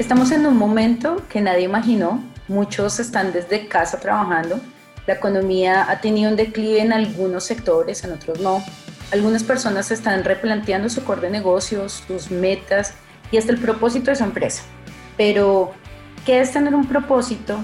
Estamos 0.00 0.30
en 0.30 0.46
un 0.46 0.56
momento 0.56 1.22
que 1.28 1.42
nadie 1.42 1.64
imaginó, 1.64 2.24
muchos 2.48 2.98
están 2.98 3.34
desde 3.34 3.68
casa 3.68 4.00
trabajando, 4.00 4.58
la 5.06 5.12
economía 5.12 5.84
ha 5.90 6.00
tenido 6.00 6.30
un 6.30 6.36
declive 6.36 6.80
en 6.80 6.94
algunos 6.94 7.44
sectores, 7.44 8.02
en 8.02 8.12
otros 8.12 8.40
no. 8.40 8.64
Algunas 9.12 9.44
personas 9.44 9.90
están 9.90 10.24
replanteando 10.24 10.88
su 10.88 11.04
core 11.04 11.20
de 11.20 11.28
negocios, 11.28 12.02
sus 12.06 12.30
metas 12.30 12.94
y 13.30 13.36
hasta 13.36 13.52
el 13.52 13.58
propósito 13.58 14.10
de 14.10 14.16
su 14.16 14.24
empresa. 14.24 14.62
Pero, 15.18 15.72
¿qué 16.24 16.40
es 16.40 16.50
tener 16.50 16.74
un 16.74 16.86
propósito 16.86 17.58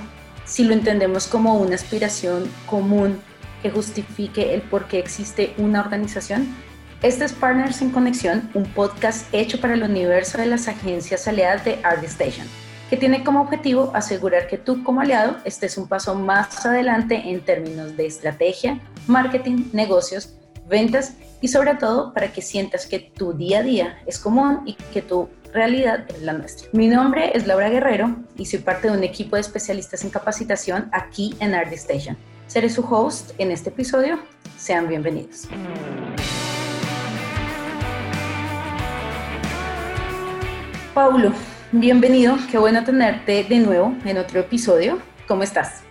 si 0.44 0.64
lo 0.64 0.74
entendemos 0.74 1.28
como 1.28 1.54
una 1.54 1.74
aspiración 1.74 2.50
común 2.66 3.18
que 3.62 3.70
justifique 3.70 4.52
el 4.52 4.60
por 4.60 4.88
qué 4.88 4.98
existe 4.98 5.54
una 5.56 5.80
organización? 5.80 6.54
Este 7.02 7.26
es 7.26 7.34
Partners 7.34 7.82
en 7.82 7.90
Conexión, 7.90 8.48
un 8.54 8.64
podcast 8.64 9.26
hecho 9.34 9.60
para 9.60 9.74
el 9.74 9.82
universo 9.82 10.38
de 10.38 10.46
las 10.46 10.66
agencias 10.66 11.28
aliadas 11.28 11.62
de 11.62 11.78
ArtStation, 11.82 12.46
que 12.88 12.96
tiene 12.96 13.22
como 13.22 13.42
objetivo 13.42 13.91
asegurar 13.95 14.48
que 14.48 14.56
tú 14.56 14.82
como 14.82 15.02
aliado 15.02 15.36
estés 15.45 15.77
un 15.77 15.88
paso 15.88 16.14
más 16.14 16.64
adelante 16.64 17.22
en 17.27 17.42
términos 17.42 17.98
de 17.98 18.06
estrategia, 18.06 18.80
marketing, 19.06 19.66
negocios, 19.74 20.36
ventas 20.66 21.12
y 21.42 21.48
sobre 21.48 21.74
todo 21.74 22.14
para 22.14 22.32
que 22.32 22.41
sientas 22.41 22.86
que 22.86 22.98
tu 22.98 23.34
día 23.34 23.58
a 23.58 23.62
día 23.62 23.98
es 24.06 24.19
común 24.19 24.62
y 24.64 24.72
que 24.94 25.02
tu 25.02 25.28
realidad 25.52 26.06
es 26.08 26.22
la 26.22 26.33
nuestra. 26.33 26.66
Mi 26.72 26.88
nombre 26.88 27.30
es 27.34 27.47
Laura 27.47 27.69
Guerrero 27.69 28.16
y 28.36 28.47
soy 28.47 28.60
parte 28.60 28.91
de 28.91 28.97
un 28.97 29.05
equipo 29.05 29.36
de 29.36 29.42
especialistas 29.42 30.02
en 30.02 30.08
capacitación 30.08 30.88
aquí 30.92 31.36
en 31.41 31.55
ArtStation. 31.55 32.16
Seré 32.47 32.70
su 32.70 32.80
host 32.83 33.33
en 33.36 33.50
este 33.50 33.69
episodio. 33.69 34.19
Sean 34.56 34.88
bienvenidos. 34.88 35.47
Paulo, 40.96 41.30
bienvenido. 41.73 42.38
Qué 42.50 42.56
bueno 42.56 42.82
tenerte 42.82 43.45
de 43.45 43.59
nuevo 43.59 43.95
en 44.06 44.16
otro 44.16 44.41
episodio. 44.41 44.98
¿Cómo 45.28 45.42
estás? 45.42 45.83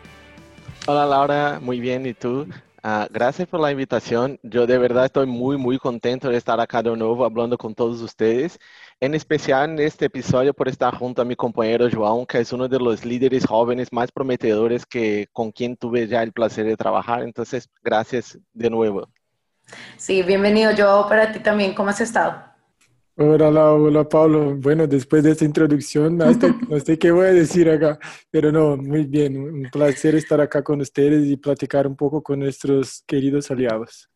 Hola 0.88 1.06
Laura, 1.06 1.60
muy 1.62 1.80
bien. 1.80 2.08
¿Y 2.08 2.16
tú? 2.16 2.48
Uh, 2.84 3.06
gracias 3.12 3.48
por 3.48 3.60
la 3.60 3.70
invitación. 3.70 4.40
Yo 4.42 4.66
de 4.66 4.80
verdad 4.80 5.06
estoy 5.06 5.28
muy, 5.28 5.58
muy 5.58 5.78
contento 5.78 6.30
de 6.30 6.38
estar 6.38 6.60
acá 6.60 6.82
de 6.82 6.98
nuevo 6.98 7.24
hablando 7.24 7.56
con 7.56 7.76
todos 7.76 8.02
ustedes. 8.02 8.58
En 9.00 9.14
especial 9.14 9.70
en 9.70 9.80
este 9.80 10.06
episodio 10.06 10.56
por 10.56 10.70
estar 10.70 10.96
junto 10.96 11.22
a 11.22 11.26
mi 11.26 11.36
compañero 11.36 11.88
João, 11.88 12.26
que 12.26 12.40
es 12.40 12.52
uno 12.52 12.68
de 12.68 12.80
los 12.80 13.06
líderes 13.06 13.46
jóvenes 13.46 13.94
más 13.94 14.12
prometedores 14.12 14.88
que 14.88 15.28
con 15.32 15.52
quien 15.52 15.78
tuve 15.78 16.08
ya 16.08 16.24
el 16.24 16.32
placer 16.32 16.66
de 16.66 16.76
trabajar. 16.76 17.22
Entonces, 17.22 17.70
gracias 17.84 18.40
de 18.54 18.72
nuevo. 18.72 19.08
Sí, 19.98 20.24
bienvenido 20.24 20.72
João 20.72 21.08
para 21.08 21.32
ti 21.32 21.38
también. 21.38 21.76
¿Cómo 21.76 21.92
has 21.92 22.02
estado? 22.02 22.55
Hola, 23.18 23.48
hola, 23.72 24.10
Pablo. 24.10 24.56
Bueno, 24.58 24.88
después 24.88 25.24
de 25.24 25.32
esta 25.32 25.46
introducción, 25.46 26.18
no 26.70 26.80
sé 26.82 27.00
qué 27.00 27.12
voy 27.12 27.28
a 27.28 27.32
decir 27.32 27.70
acá, 27.70 27.98
pero 28.30 28.52
no, 28.52 28.76
muy 28.76 29.06
bien. 29.06 29.38
Un 29.38 29.70
placer 29.72 30.16
estar 30.16 30.42
acá 30.42 30.62
con 30.62 30.82
ustedes 30.82 31.26
y 31.26 31.38
platicar 31.38 31.88
un 31.88 31.96
poco 31.96 32.22
con 32.22 32.40
nuestros 32.40 33.04
queridos 33.08 33.50
aliados. 33.50 34.10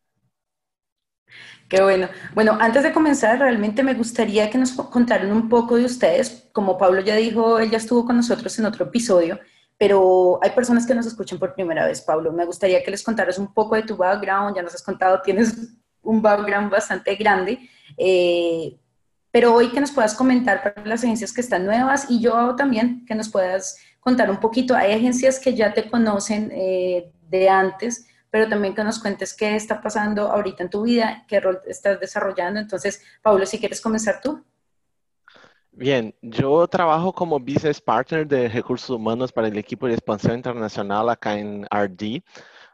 Qué 1.66 1.80
bueno. 1.80 2.10
Bueno, 2.34 2.58
antes 2.60 2.82
de 2.82 2.92
comenzar, 2.92 3.38
realmente 3.38 3.82
me 3.82 3.94
gustaría 3.94 4.50
que 4.50 4.58
nos 4.58 4.72
contaran 4.72 5.32
un 5.32 5.48
poco 5.48 5.76
de 5.76 5.86
ustedes. 5.86 6.50
Como 6.52 6.76
Pablo 6.76 7.00
ya 7.00 7.16
dijo, 7.16 7.58
él 7.58 7.70
ya 7.70 7.78
estuvo 7.78 8.04
con 8.04 8.16
nosotros 8.16 8.58
en 8.58 8.66
otro 8.66 8.84
episodio, 8.84 9.40
pero 9.78 10.38
hay 10.42 10.50
personas 10.50 10.86
que 10.86 10.94
nos 10.94 11.06
escuchan 11.06 11.38
por 11.38 11.54
primera 11.54 11.86
vez, 11.86 12.02
Pablo. 12.02 12.32
Me 12.32 12.44
gustaría 12.44 12.82
que 12.82 12.90
les 12.90 13.02
contaras 13.02 13.38
un 13.38 13.54
poco 13.54 13.76
de 13.76 13.82
tu 13.82 13.96
background. 13.96 14.56
Ya 14.56 14.62
nos 14.62 14.74
has 14.74 14.82
contado, 14.82 15.22
tienes 15.22 15.54
un 16.02 16.20
background 16.20 16.70
bastante 16.70 17.14
grande. 17.14 17.58
Eh, 17.96 18.76
pero 19.30 19.54
hoy 19.54 19.70
que 19.70 19.80
nos 19.80 19.92
puedas 19.92 20.14
comentar 20.14 20.62
para 20.62 20.84
las 20.86 21.04
agencias 21.04 21.32
que 21.32 21.40
están 21.40 21.64
nuevas 21.64 22.06
y 22.10 22.20
yo 22.20 22.56
también 22.56 23.04
que 23.06 23.14
nos 23.14 23.28
puedas 23.28 23.78
contar 24.00 24.30
un 24.30 24.38
poquito. 24.38 24.74
Hay 24.74 24.92
agencias 24.92 25.38
que 25.38 25.54
ya 25.54 25.72
te 25.72 25.88
conocen 25.88 26.50
eh, 26.52 27.12
de 27.28 27.48
antes, 27.48 28.06
pero 28.30 28.48
también 28.48 28.74
que 28.74 28.84
nos 28.84 28.98
cuentes 28.98 29.34
qué 29.34 29.54
está 29.54 29.80
pasando 29.80 30.30
ahorita 30.30 30.64
en 30.64 30.70
tu 30.70 30.82
vida, 30.82 31.24
qué 31.28 31.40
rol 31.40 31.60
estás 31.66 32.00
desarrollando. 32.00 32.60
Entonces, 32.60 33.02
Pablo, 33.22 33.46
si 33.46 33.58
quieres 33.58 33.80
comenzar 33.80 34.20
tú. 34.22 34.42
Bien, 35.72 36.14
yo 36.20 36.66
trabajo 36.66 37.12
como 37.12 37.38
Business 37.38 37.80
Partner 37.80 38.26
de 38.26 38.48
Recursos 38.48 38.90
Humanos 38.90 39.32
para 39.32 39.48
el 39.48 39.56
equipo 39.56 39.86
de 39.86 39.94
expansión 39.94 40.34
internacional 40.34 41.08
acá 41.08 41.38
en 41.38 41.64
RD. 41.70 42.22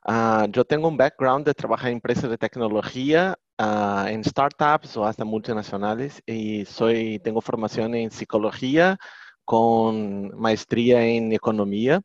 Ah, 0.09 0.47
yo 0.51 0.65
tengo 0.65 0.87
un 0.87 0.97
background 0.97 1.45
de 1.45 1.53
trabajar 1.53 1.89
en 1.89 1.95
empresas 1.95 2.31
de 2.31 2.39
tecnología, 2.39 3.37
uh, 3.59 4.07
en 4.07 4.23
startups 4.23 4.97
o 4.97 5.05
hasta 5.05 5.25
multinacionales 5.25 6.23
y 6.27 6.65
soy, 6.65 7.19
tengo 7.25 7.41
formación 7.41 7.93
en 7.97 8.13
psicología 8.13 8.99
con 9.45 10.31
maestría 10.39 11.05
en 11.05 11.33
economía 11.33 12.01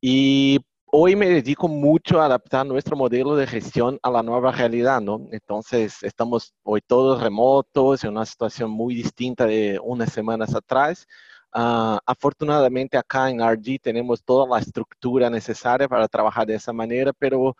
y 0.00 0.60
hoy 0.86 1.16
me 1.16 1.28
dedico 1.28 1.68
mucho 1.68 2.20
a 2.20 2.26
adaptar 2.26 2.66
nuestro 2.66 2.96
modelo 2.96 3.36
de 3.36 3.46
gestión 3.46 3.98
a 4.02 4.10
la 4.10 4.22
nueva 4.22 4.52
realidad, 4.52 5.00
¿no? 5.00 5.28
Entonces, 5.32 6.02
estamos 6.02 6.54
hoy 6.64 6.82
todos 6.86 7.22
remotos, 7.22 8.04
en 8.04 8.10
una 8.10 8.26
situación 8.26 8.70
muy 8.70 8.94
distinta 8.94 9.46
de 9.46 9.80
unas 9.82 10.12
semanas 10.12 10.54
atrás. 10.54 11.06
Uh, 11.54 11.98
afortunadamente 12.06 12.96
acá 12.96 13.28
en 13.28 13.40
RG 13.40 13.78
tenemos 13.80 14.22
toda 14.24 14.48
la 14.48 14.58
estructura 14.58 15.28
necesaria 15.28 15.86
para 15.86 16.08
trabajar 16.08 16.46
de 16.46 16.54
esa 16.54 16.72
manera, 16.72 17.12
pero 17.12 17.56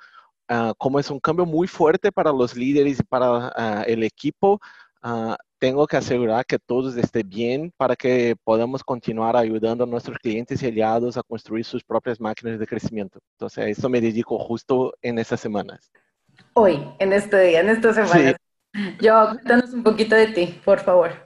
uh, 0.48 0.74
como 0.78 0.98
es 0.98 1.10
un 1.10 1.20
cambio 1.20 1.44
muy 1.44 1.66
fuerte 1.66 2.10
para 2.10 2.32
los 2.32 2.56
líderes 2.56 3.00
y 3.00 3.02
para 3.02 3.48
uh, 3.48 3.82
el 3.86 4.02
equipo, 4.02 4.60
tengo 5.58 5.86
que 5.86 5.96
asegurar 5.96 6.46
que 6.46 6.58
todos 6.58 6.96
estén 6.96 7.28
bien 7.28 7.72
para 7.76 7.96
que 7.96 8.36
podamos 8.44 8.84
continuar 8.84 9.36
ayudando 9.36 9.82
a 9.84 9.86
nuestros 9.86 10.16
clientes 10.18 10.62
y 10.62 10.66
aliados 10.66 11.16
a 11.16 11.22
construir 11.22 11.64
sus 11.64 11.82
propias 11.82 12.20
máquinas 12.20 12.58
de 12.58 12.66
crecimiento. 12.66 13.18
Entonces, 13.32 13.64
a 13.64 13.68
eso 13.68 13.88
me 13.88 14.00
dedico 14.00 14.38
justo 14.38 14.92
en 15.02 15.18
esas 15.18 15.40
semanas. 15.40 15.90
Hoy, 16.54 16.84
en 16.98 17.12
este 17.12 17.40
día, 17.40 17.60
en 17.60 17.68
estas 17.68 17.96
semanas. 17.96 18.36
Sí. 18.74 18.80
Yo, 19.00 19.28
cuéntanos 19.32 19.72
un 19.72 19.82
poquito 19.82 20.14
de 20.14 20.28
ti, 20.28 20.60
por 20.64 20.80
favor. 20.80 21.21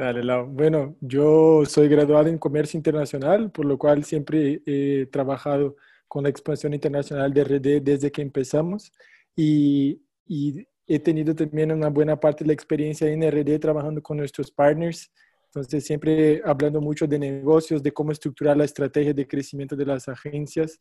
Dale, 0.00 0.24
Lau. 0.24 0.46
Bueno, 0.46 0.96
yo 1.02 1.62
soy 1.66 1.86
graduado 1.86 2.28
en 2.28 2.38
comercio 2.38 2.78
internacional, 2.78 3.50
por 3.50 3.66
lo 3.66 3.76
cual 3.76 4.02
siempre 4.02 4.62
he 4.64 5.04
trabajado 5.12 5.76
con 6.08 6.22
la 6.22 6.30
expansión 6.30 6.72
internacional 6.72 7.34
de 7.34 7.44
RD 7.44 7.82
desde 7.82 8.10
que 8.10 8.22
empezamos 8.22 8.92
y, 9.36 10.00
y, 10.26 10.66
he 10.86 10.98
tenido 11.00 11.34
también 11.34 11.70
una 11.70 11.90
buena 11.90 12.18
parte 12.18 12.44
de 12.44 12.48
la 12.48 12.54
experiencia 12.54 13.08
en 13.08 13.22
RD 13.30 13.60
trabajando 13.60 14.02
con 14.02 14.16
nuestros 14.16 14.50
partners. 14.50 15.12
Entonces, 15.44 15.84
siempre 15.84 16.40
hablando 16.46 16.80
mucho 16.80 17.06
de 17.06 17.18
negocios, 17.18 17.82
de 17.82 17.92
cómo 17.92 18.10
estructurar 18.10 18.56
la 18.56 18.64
estrategia 18.64 19.12
de 19.12 19.28
crecimiento 19.28 19.76
de 19.76 19.84
las 19.84 20.08
agencias. 20.08 20.80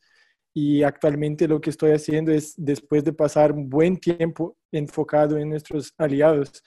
Y 0.54 0.82
actualmente 0.82 1.46
lo 1.46 1.60
que 1.60 1.72
estoy 1.72 1.92
haciendo 1.92 2.32
es, 2.32 2.54
después 2.56 3.04
de 3.04 3.12
pasar 3.12 3.52
un 3.52 3.70
buen 3.70 3.98
tiempo 3.98 4.56
enfocado 4.72 5.38
en 5.38 5.50
nuestros 5.50 5.94
aliados, 5.98 6.64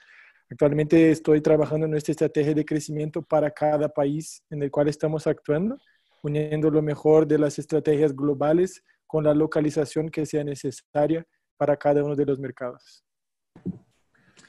Actualmente 0.53 1.09
estoy 1.09 1.41
trabajando 1.41 1.85
en 1.85 1.91
nuestra 1.91 2.11
estrategia 2.11 2.53
de 2.53 2.63
crecimiento 2.63 3.23
para 3.23 3.49
cada 3.49 3.89
país 3.89 4.43
en 4.51 4.61
el 4.61 4.69
cual 4.69 4.87
estamos 4.87 5.25
actuando, 5.25 5.79
uniendo 6.21 6.69
lo 6.69 6.83
mejor 6.83 7.25
de 7.25 7.39
las 7.39 7.57
estrategias 7.57 8.15
globales 8.15 8.83
con 9.07 9.23
la 9.23 9.33
localización 9.33 10.09
que 10.09 10.27
sea 10.27 10.43
necesaria 10.43 11.25
para 11.57 11.75
cada 11.75 12.03
uno 12.03 12.15
de 12.15 12.27
los 12.27 12.37
mercados. 12.37 13.03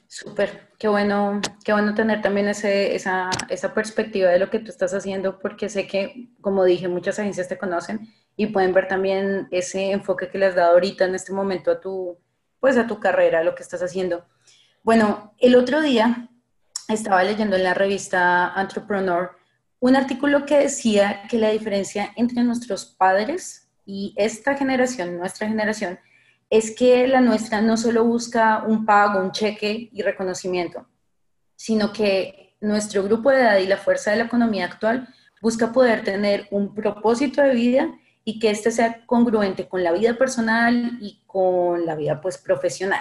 Súper, 0.06 0.68
qué 0.78 0.88
bueno, 0.88 1.40
qué 1.64 1.72
bueno 1.72 1.94
tener 1.94 2.20
también 2.20 2.48
esa, 2.48 3.30
esa 3.48 3.74
perspectiva 3.74 4.28
de 4.28 4.38
lo 4.38 4.50
que 4.50 4.58
tú 4.58 4.70
estás 4.70 4.92
haciendo, 4.92 5.38
porque 5.38 5.70
sé 5.70 5.86
que, 5.86 6.28
como 6.42 6.64
dije, 6.64 6.86
muchas 6.86 7.18
agencias 7.18 7.48
te 7.48 7.56
conocen 7.56 8.12
y 8.36 8.48
pueden 8.48 8.74
ver 8.74 8.88
también 8.88 9.48
ese 9.50 9.92
enfoque 9.92 10.28
que 10.28 10.36
le 10.36 10.44
has 10.44 10.54
dado 10.54 10.72
ahorita 10.72 11.06
en 11.06 11.14
este 11.14 11.32
momento 11.32 11.70
a 11.70 11.80
tu, 11.80 12.18
pues 12.60 12.76
a 12.76 12.86
tu 12.86 13.00
carrera, 13.00 13.42
lo 13.42 13.54
que 13.54 13.62
estás 13.62 13.82
haciendo. 13.82 14.26
Bueno, 14.84 15.32
el 15.38 15.56
otro 15.56 15.80
día 15.80 16.28
estaba 16.88 17.24
leyendo 17.24 17.56
en 17.56 17.64
la 17.64 17.72
revista 17.72 18.52
Entrepreneur 18.54 19.30
un 19.80 19.96
artículo 19.96 20.44
que 20.44 20.58
decía 20.58 21.22
que 21.30 21.38
la 21.38 21.48
diferencia 21.48 22.12
entre 22.16 22.42
nuestros 22.42 22.84
padres 22.84 23.70
y 23.86 24.12
esta 24.18 24.58
generación, 24.58 25.16
nuestra 25.16 25.48
generación, 25.48 25.98
es 26.50 26.76
que 26.76 27.08
la 27.08 27.22
nuestra 27.22 27.62
no 27.62 27.78
solo 27.78 28.04
busca 28.04 28.62
un 28.66 28.84
pago, 28.84 29.20
un 29.20 29.32
cheque 29.32 29.88
y 29.90 30.02
reconocimiento, 30.02 30.86
sino 31.56 31.90
que 31.90 32.54
nuestro 32.60 33.02
grupo 33.04 33.30
de 33.30 33.40
edad 33.40 33.56
y 33.56 33.66
la 33.66 33.78
fuerza 33.78 34.10
de 34.10 34.18
la 34.18 34.24
economía 34.24 34.66
actual 34.66 35.08
busca 35.40 35.72
poder 35.72 36.04
tener 36.04 36.46
un 36.50 36.74
propósito 36.74 37.40
de 37.40 37.54
vida 37.54 37.88
y 38.22 38.38
que 38.38 38.50
éste 38.50 38.70
sea 38.70 39.06
congruente 39.06 39.66
con 39.66 39.82
la 39.82 39.92
vida 39.92 40.12
personal 40.18 40.98
y 41.00 41.22
con 41.26 41.86
la 41.86 41.94
vida 41.94 42.20
pues 42.20 42.36
profesional. 42.36 43.00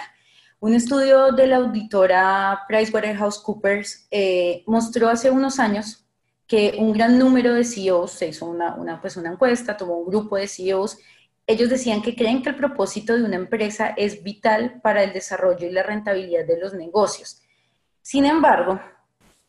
Un 0.64 0.72
estudio 0.72 1.30
de 1.30 1.46
la 1.46 1.56
auditora 1.56 2.62
PricewaterhouseCoopers 2.66 4.06
eh, 4.10 4.62
mostró 4.66 5.10
hace 5.10 5.30
unos 5.30 5.58
años 5.58 6.06
que 6.46 6.76
un 6.78 6.94
gran 6.94 7.18
número 7.18 7.52
de 7.52 7.64
CEOs, 7.64 8.12
se 8.12 8.28
hizo 8.28 8.46
una, 8.46 8.98
pues 8.98 9.18
una 9.18 9.30
encuesta, 9.30 9.76
tomó 9.76 9.98
un 9.98 10.08
grupo 10.08 10.38
de 10.38 10.48
CEOs, 10.48 10.96
ellos 11.46 11.68
decían 11.68 12.00
que 12.00 12.16
creen 12.16 12.42
que 12.42 12.48
el 12.48 12.56
propósito 12.56 13.14
de 13.14 13.24
una 13.24 13.36
empresa 13.36 13.88
es 13.94 14.22
vital 14.22 14.80
para 14.82 15.02
el 15.02 15.12
desarrollo 15.12 15.66
y 15.66 15.70
la 15.70 15.82
rentabilidad 15.82 16.46
de 16.46 16.58
los 16.58 16.72
negocios. 16.72 17.42
Sin 18.00 18.24
embargo, 18.24 18.80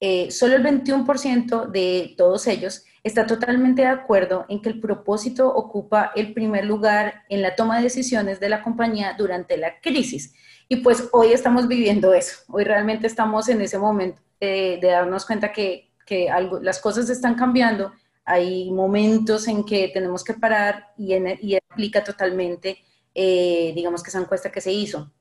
eh, 0.01 0.29
solo 0.31 0.57
el 0.57 0.63
21% 0.63 1.67
de 1.67 2.13
todos 2.17 2.45
ellos 2.45 2.83
está 3.05 3.25
totalmente 3.25 3.83
de 3.83 3.87
acuerdo 3.87 4.45
en 4.49 4.61
que 4.61 4.67
el 4.67 4.81
propósito 4.81 5.47
ocupa 5.47 6.11
el 6.13 6.33
primer 6.33 6.65
lugar 6.65 7.23
en 7.29 7.41
la 7.41 7.55
toma 7.55 7.77
de 7.77 7.83
decisiones 7.83 8.41
de 8.41 8.49
la 8.49 8.61
compañía 8.61 9.15
durante 9.17 9.55
la 9.55 9.79
crisis. 9.79 10.33
Y 10.67 10.77
pues 10.77 11.09
hoy 11.11 11.31
estamos 11.31 11.67
viviendo 11.67 12.13
eso, 12.13 12.39
hoy 12.47 12.63
realmente 12.63 13.07
estamos 13.07 13.49
en 13.49 13.61
ese 13.61 13.77
momento 13.77 14.21
de 14.39 14.79
darnos 14.81 15.25
cuenta 15.25 15.51
que, 15.51 15.91
que 16.05 16.29
algo, 16.29 16.59
las 16.59 16.79
cosas 16.79 17.09
están 17.09 17.35
cambiando, 17.35 17.93
hay 18.23 18.71
momentos 18.71 19.47
en 19.47 19.63
que 19.63 19.89
tenemos 19.89 20.23
que 20.23 20.33
parar 20.33 20.93
y, 20.97 21.15
y 21.15 21.55
aplica 21.55 22.03
totalmente, 22.03 22.79
eh, 23.13 23.71
digamos 23.75 24.01
que 24.01 24.09
esa 24.09 24.19
encuesta 24.19 24.51
que 24.51 24.61
se 24.61 24.71
hizo. 24.71 25.11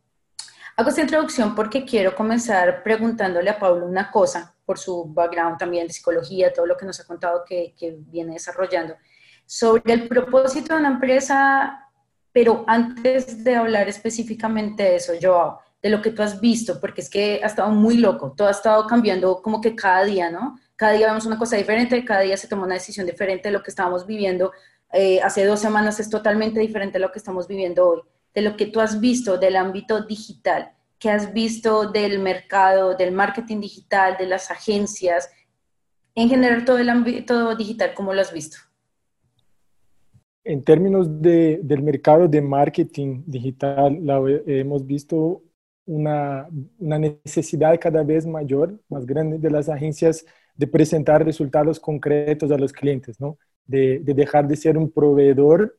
Hago 0.76 0.88
esta 0.88 1.02
introducción 1.02 1.55
porque 1.55 1.85
quiero 1.85 2.17
comenzar 2.17 2.82
preguntándole 2.82 3.50
a 3.50 3.58
Pablo 3.58 3.87
una 3.87 4.11
cosa, 4.11 4.56
por 4.64 4.79
su 4.79 5.05
background 5.12 5.58
también 5.58 5.87
de 5.87 5.93
psicología, 5.93 6.52
todo 6.52 6.67
lo 6.67 6.76
que 6.76 6.87
nos 6.87 6.99
ha 6.99 7.05
contado 7.05 7.44
que, 7.47 7.75
que 7.79 7.97
viene 7.99 8.32
desarrollando, 8.32 8.97
sobre 9.47 9.93
el 9.93 10.08
propósito 10.08 10.73
de 10.73 10.81
una 10.81 10.88
empresa, 10.88 11.84
pero 12.35 12.65
antes 12.67 13.45
de 13.45 13.55
hablar 13.55 13.89
específicamente 13.89 14.83
de 14.83 14.97
eso, 14.97 15.13
Joao, 15.23 15.61
de 15.81 15.89
lo 15.89 16.03
que 16.03 16.11
tú 16.11 16.21
has 16.21 16.41
visto, 16.41 16.81
porque 16.81 17.01
es 17.01 17.09
que 17.09 17.41
ha 17.45 17.47
estado 17.47 17.71
muy 17.71 17.99
loco, 17.99 18.35
todo 18.37 18.49
ha 18.49 18.51
estado 18.51 18.89
cambiando 18.89 19.41
como 19.41 19.61
que 19.61 19.77
cada 19.77 20.05
día, 20.05 20.33
¿no? 20.33 20.59
Cada 20.75 20.95
día 20.95 21.07
vemos 21.07 21.27
una 21.27 21.39
cosa 21.39 21.57
diferente, 21.57 22.05
cada 22.05 22.23
día 22.23 22.37
se 22.37 22.49
toma 22.49 22.65
una 22.65 22.75
decisión 22.75 23.07
diferente, 23.07 23.53
lo 23.53 23.63
que 23.63 23.71
estábamos 23.71 24.05
viviendo 24.05 24.51
eh, 24.93 25.21
hace 25.23 25.45
dos 25.45 25.61
semanas 25.61 26.01
es 26.01 26.11
totalmente 26.11 26.59
diferente 26.59 26.99
a 26.99 27.01
lo 27.01 27.13
que 27.13 27.21
estamos 27.21 27.47
viviendo 27.47 27.89
hoy 27.89 28.03
de 28.35 28.43
lo 28.43 28.57
que 28.57 28.67
tú 28.67 28.81
has 28.81 28.99
visto 28.99 29.39
del 29.39 29.55
ámbito 29.55 30.03
digital, 30.03 30.73
que 30.99 31.11
has 31.11 31.33
visto 31.33 31.93
del 31.93 32.19
mercado, 32.19 32.97
del 32.97 33.13
marketing 33.13 33.61
digital, 33.61 34.17
de 34.19 34.27
las 34.27 34.51
agencias, 34.51 35.31
en 36.17 36.29
general 36.29 36.65
todo 36.65 36.79
el 36.79 36.91
ámbito 36.91 37.55
digital, 37.55 37.95
¿cómo 37.95 38.13
lo 38.13 38.21
has 38.21 38.33
visto? 38.33 38.59
En 40.44 40.62
términos 40.62 41.23
de, 41.23 41.61
del 41.62 41.82
mercado 41.82 42.29
de 42.29 42.43
marketing 42.43 43.23
digital, 43.26 43.99
hemos 44.46 44.87
visto 44.87 45.43
una, 45.87 46.49
una, 46.79 46.99
necesidad 46.99 47.79
cada 47.81 48.02
vez 48.02 48.26
mayor, 48.26 48.79
más 48.88 49.06
grande 49.06 49.38
de 49.38 49.50
las 49.50 49.69
agencias 49.69 50.25
de 50.55 50.67
presentar 50.67 51.25
resultados 51.25 51.81
concretos 51.81 52.50
a 52.50 52.58
los 52.58 52.73
clientes, 52.73 53.20
¿no? 53.20 53.38
De, 53.67 54.00
de 54.00 54.14
dejar 54.14 54.46
de 54.46 54.56
ser 54.56 54.76
un 54.76 54.91
proveedor 54.91 55.79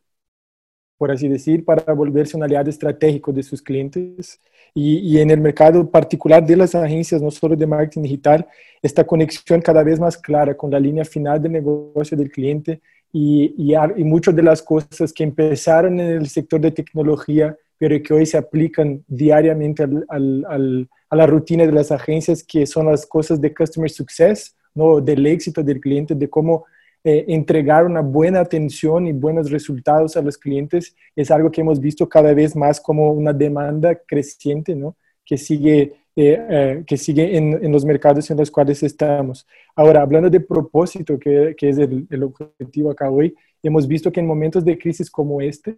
por 0.98 1.12
así 1.12 1.28
decir, 1.28 1.66
para 1.66 1.94
volverse 1.94 2.38
un 2.38 2.44
aliado 2.44 2.70
estratégico 2.70 3.34
de 3.34 3.44
sus 3.44 3.62
clientes. 3.62 4.40
Y, 4.74 5.20
en 5.20 5.32
el 5.32 5.40
mercado 5.40 5.90
particular 5.90 6.46
de 6.46 6.58
las 6.58 6.76
agencias, 6.76 7.22
no 7.22 7.32
solo 7.32 7.56
de 7.56 7.66
marketing 7.68 8.02
digital, 8.04 8.48
esta 8.82 9.06
conexión 9.06 9.62
cada 9.62 9.84
vez 9.84 10.00
más 10.00 10.18
clara 10.18 10.56
con 10.56 10.72
la 10.72 10.80
línea 10.80 11.06
final 11.06 11.42
del 11.42 11.54
negocio 11.54 12.18
del 12.18 12.30
cliente 12.32 12.82
y, 13.18 13.56
y, 13.58 14.04
muchas 14.04 14.36
de 14.36 14.44
las 14.44 14.62
cosas 14.62 15.14
que 15.14 15.24
empezaron 15.24 16.02
en 16.02 16.18
el 16.18 16.28
sector 16.28 16.60
de 16.60 16.72
tecnología, 16.72 17.56
pero 17.78 17.96
que 18.04 18.14
hoy 18.14 18.26
se 18.26 18.38
aplican 18.38 19.06
diariamente 19.08 19.84
al, 20.10 20.90
a 21.10 21.16
la 21.16 21.26
rutina 21.26 21.66
de 21.66 21.72
las 21.72 21.94
agencias, 21.94 22.44
que 22.44 22.66
son 22.66 22.88
las 22.88 23.06
cosas 23.06 23.40
de 23.40 23.54
customer 23.54 23.90
success, 23.90 24.54
¿no? 24.74 25.00
del 25.00 25.26
éxito 25.28 25.64
del 25.64 25.80
cliente, 25.80 26.14
de 26.14 26.30
cómo 26.30 26.66
eh, 27.06 27.24
entregar 27.30 27.86
una 27.86 28.02
buena 28.02 28.42
atención 28.42 29.08
y 29.08 29.14
buenos 29.14 29.50
resultados 29.50 30.18
a 30.18 30.22
los 30.22 30.38
clientes 30.38 30.94
es 31.16 31.32
algo 31.32 31.50
que 31.50 31.62
hemos 31.62 31.80
visto 31.80 32.10
cada 32.10 32.34
vez 32.34 32.54
más 32.54 32.82
como 32.82 33.14
una 33.14 33.32
demanda 33.32 33.96
creciente, 33.96 34.76
¿no? 34.76 34.98
Que 35.26 35.38
sigue, 35.38 35.94
eh, 36.16 36.46
eh, 36.50 36.84
que 36.88 36.98
sigue 36.98 37.38
en, 37.38 37.64
en, 37.64 37.72
los 37.72 37.84
mercados 37.84 38.30
en 38.32 38.38
los 38.38 38.50
cuales 38.50 38.82
estamos. 38.84 39.46
Ahora, 39.76 40.02
hablando 40.02 40.30
de 40.30 40.40
propósito, 40.40 41.20
que, 41.20 41.56
que 41.58 41.70
es 41.70 41.78
el, 41.78 42.08
el 42.10 42.24
objetivo 42.24 42.92
acá 42.92 43.10
hoy, 43.10 43.36
hemos 43.62 43.88
visto 43.88 44.12
que 44.12 44.20
en 44.20 44.28
momentos 44.28 44.64
de 44.64 44.78
crisis 44.78 45.10
como 45.12 45.42
este, 45.42 45.76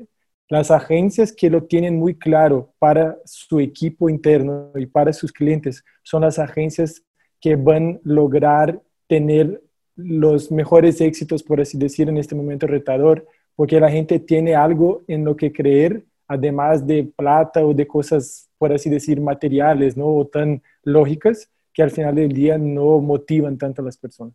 las 0.50 0.72
agencias 0.72 1.34
que 1.34 1.50
lo 1.50 1.64
tienen 1.64 1.98
muy 1.98 2.16
claro 2.16 2.74
para 2.80 3.18
su 3.26 3.60
equipo 3.60 4.10
interno 4.10 4.72
y 4.76 4.86
para 4.86 5.12
sus 5.12 5.32
clientes 5.32 5.84
son 6.04 6.22
las 6.22 6.40
agencias 6.40 7.04
que 7.42 7.56
van 7.56 7.96
a 7.96 8.00
lograr 8.04 8.82
tener 9.08 9.62
los 9.96 10.52
mejores 10.52 11.02
éxitos, 11.02 11.44
por 11.44 11.60
así 11.60 11.78
decir, 11.78 12.08
en 12.08 12.18
este 12.18 12.36
momento 12.36 12.68
retador, 12.68 13.26
porque 13.56 13.80
la 13.80 13.90
gente 13.90 14.20
tiene 14.20 14.56
algo 14.56 15.04
en 15.08 15.26
lo 15.26 15.36
que 15.36 15.52
creer, 15.52 16.06
además 16.28 16.86
de 16.86 17.12
plata 17.16 17.66
o 17.66 17.74
de 17.74 17.88
cosas, 17.88 18.47
por 18.58 18.74
así 18.74 18.90
decir, 18.90 19.22
materiales, 19.22 19.98
¿no? 19.98 20.08
O 20.08 20.28
tan 20.28 20.62
lógicas, 20.84 21.50
que 21.74 21.84
al 21.84 21.92
final 21.92 22.16
del 22.16 22.34
día 22.34 22.58
no 22.58 23.00
motivan 23.00 23.58
tanto 23.58 23.82
a 23.82 23.86
las 23.86 23.98
personas. 23.98 24.34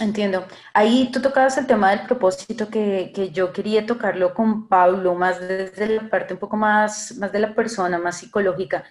Entiendo. 0.00 0.44
Ahí 0.74 1.10
tú 1.12 1.20
tocabas 1.20 1.56
el 1.58 1.66
tema 1.66 1.90
del 1.90 2.06
propósito 2.06 2.68
que, 2.68 3.12
que, 3.14 3.30
yo 3.30 3.52
quería 3.52 3.86
tocarlo 3.86 4.34
con 4.34 4.68
Pablo, 4.68 5.14
más 5.14 5.40
desde 5.40 5.86
la 5.88 6.10
parte 6.10 6.34
un 6.34 6.40
poco 6.40 6.56
más, 6.56 7.16
más 7.18 7.30
de 7.30 7.38
la 7.38 7.54
persona, 7.54 7.98
más 7.98 8.18
psicológica. 8.18 8.84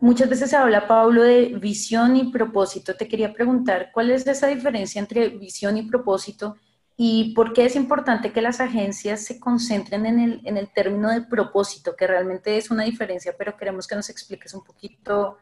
Muchas 0.00 0.28
veces 0.28 0.50
se 0.50 0.56
habla, 0.56 0.86
Pablo, 0.86 1.22
de 1.22 1.56
visión 1.60 2.16
y 2.16 2.30
propósito. 2.30 2.94
Te 2.94 3.08
quería 3.08 3.32
preguntar, 3.32 3.90
¿cuál 3.92 4.10
es 4.10 4.26
esa 4.26 4.46
diferencia 4.46 5.00
entre 5.00 5.28
visión 5.28 5.76
y 5.76 5.82
propósito? 5.82 6.56
¿Y 7.00 7.32
por 7.32 7.52
qué 7.52 7.64
es 7.64 7.76
importante 7.76 8.32
que 8.32 8.42
las 8.42 8.58
agencias 8.60 9.24
se 9.24 9.38
concentren 9.38 10.04
en 10.04 10.18
el, 10.18 10.40
en 10.44 10.56
el 10.56 10.68
término 10.72 11.08
de 11.10 11.22
propósito, 11.22 11.94
que 11.94 12.08
realmente 12.08 12.56
es 12.56 12.72
una 12.72 12.82
diferencia, 12.82 13.36
pero 13.38 13.56
queremos 13.56 13.86
que 13.86 13.94
nos 13.94 14.10
expliques 14.10 14.52
un 14.52 14.64
poquito 14.64 15.38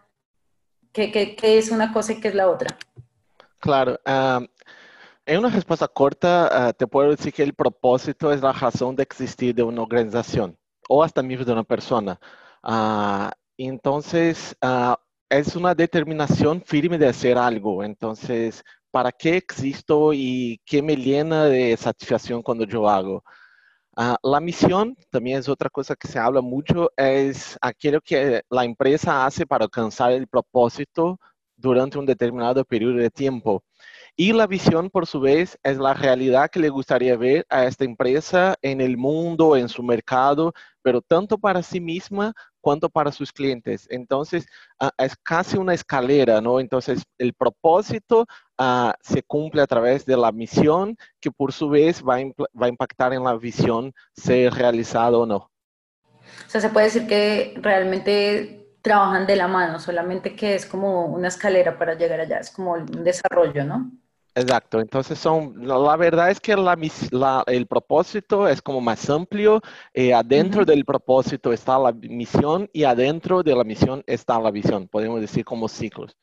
qué, 0.93 1.11
qué, 1.11 1.35
qué 1.35 1.57
es 1.57 1.71
una 1.71 1.95
cosa 1.95 2.13
y 2.13 2.21
qué 2.21 2.29
es 2.29 2.35
la 2.35 2.51
otra? 2.51 2.77
Claro. 3.59 3.99
en 5.25 5.39
una 5.39 5.49
respuesta 5.49 5.89
corta, 5.89 6.69
uh, 6.69 6.73
te 6.75 6.87
puedo 6.87 7.11
decir 7.11 7.33
que 7.33 7.43
el 7.43 7.55
propósito 7.55 8.31
es 8.31 8.43
la 8.43 8.53
razón 8.53 8.95
de 8.95 9.05
existir 9.05 9.55
de 9.55 9.63
una 9.63 9.81
organización 9.81 10.59
o 10.91 11.03
hasta 11.03 11.23
mismo 11.23 11.47
de 11.47 11.53
una 11.53 11.65
persona. 11.65 12.21
Uh, 12.63 13.31
entonces, 13.57 14.55
uh, 14.63 14.95
es 15.31 15.57
una 15.57 15.75
determinación 15.75 16.63
firme 16.63 16.99
de 16.99 17.09
hacer 17.09 17.39
algo. 17.39 17.83
Entonces, 17.83 18.63
¿para 18.97 19.13
qué 19.13 19.37
existo 19.37 20.15
y 20.15 20.59
qué 20.65 20.81
me 20.81 20.97
llena 20.97 21.45
de 21.45 21.77
satisfacción 21.77 22.41
cuando 22.43 22.65
yo 22.65 22.89
hago? 22.89 23.23
Uh, 23.95 24.17
la 24.23 24.41
misión 24.41 24.97
también 25.11 25.39
es 25.39 25.51
otra 25.51 25.69
cosa 25.69 25.95
que 25.95 26.09
se 26.09 26.19
habla 26.19 26.41
mucho, 26.41 26.91
es 26.97 27.59
aquello 27.61 28.01
que 28.01 28.41
la 28.49 28.65
empresa 28.65 29.27
hace 29.27 29.45
para 29.45 29.65
alcanzar 29.65 30.13
el 30.13 30.27
propósito 30.27 31.21
durante 31.57 31.99
un 31.99 32.07
determinado 32.07 32.65
periodo 32.65 32.95
de 32.97 33.11
tiempo. 33.11 33.63
Y 34.17 34.33
la 34.33 34.47
visión, 34.47 34.89
por 34.89 35.07
su 35.07 35.21
vez, 35.21 35.59
es 35.63 35.77
la 35.77 35.93
realidad 35.93 36.49
que 36.51 36.59
le 36.59 36.71
gustaría 36.71 37.19
ver 37.19 37.45
a 37.51 37.67
esta 37.67 37.85
empresa 37.85 38.57
en 38.63 38.81
el 38.81 38.97
mundo, 38.97 39.59
en 39.59 39.69
su 39.69 39.83
mercado, 39.83 40.55
pero 40.81 41.03
tanto 41.03 41.37
para 41.37 41.63
sí 41.63 41.81
misma 41.81 42.33
cuanto 42.63 42.89
para 42.89 43.13
sus 43.13 43.31
clientes. 43.31 43.87
Entonces, 43.91 44.47
uh, 44.81 44.89
es 44.97 45.15
casi 45.23 45.59
una 45.59 45.75
escalera, 45.75 46.41
¿no? 46.41 46.61
Entonces, 46.61 47.03
el 47.19 47.35
propósito 47.35 48.27
uh, 48.59 48.93
se 49.01 49.23
cumple 49.23 49.63
a 49.63 49.67
través 49.67 50.05
de 50.05 50.17
la 50.17 50.33
misión, 50.33 50.97
que 51.21 51.31
por 51.31 51.53
su 51.53 51.69
vez 51.69 52.03
va 52.03 52.17
a, 52.17 52.25
va 52.61 52.67
a 52.67 52.69
impactar 52.69 53.13
en 53.13 53.25
la 53.25 53.37
visión 53.37 53.93
ser 54.15 54.53
realizado 54.55 55.21
o 55.21 55.27
no. 55.27 55.37
O 56.47 56.49
sea, 56.49 56.61
se 56.61 56.71
puede 56.71 56.87
decir 56.87 57.07
que 57.07 57.55
realmente 57.61 58.77
trabajan 58.83 59.27
de 59.27 59.37
la 59.37 59.49
mano, 59.49 59.81
solamente 59.81 60.37
que 60.37 60.55
es 60.55 60.67
como 60.67 61.07
una 61.07 61.29
escalera 61.29 61.77
para 61.79 61.95
llegar 61.95 62.21
allá, 62.21 62.39
es 62.39 62.51
como 62.51 62.73
un 62.75 63.05
desarrollo, 63.05 63.65
¿no? 63.65 63.91
Exacto, 64.37 64.81
entonces 64.81 65.19
son, 65.19 65.67
la 65.67 65.97
verdad 65.97 66.31
es 66.31 66.39
que 66.41 66.55
la, 66.55 66.77
la, 67.11 67.43
el 67.47 67.67
propósito 67.67 68.47
es 68.47 68.61
como 68.61 68.83
más 68.83 69.09
amplio, 69.09 69.63
eh, 69.95 70.13
adentro 70.13 70.61
uh 70.61 70.65
-huh. 70.65 70.67
del 70.67 70.85
propósito 70.85 71.55
está 71.55 71.79
la 71.79 71.91
misión 71.93 72.69
y 72.73 72.85
adentro 72.85 73.43
de 73.43 73.57
la 73.57 73.65
misión 73.65 74.03
está 74.07 74.39
la 74.39 74.51
visión, 74.51 74.89
podemos 74.89 75.23
decir 75.23 75.43
como 75.43 75.69
ciclos. 75.69 76.15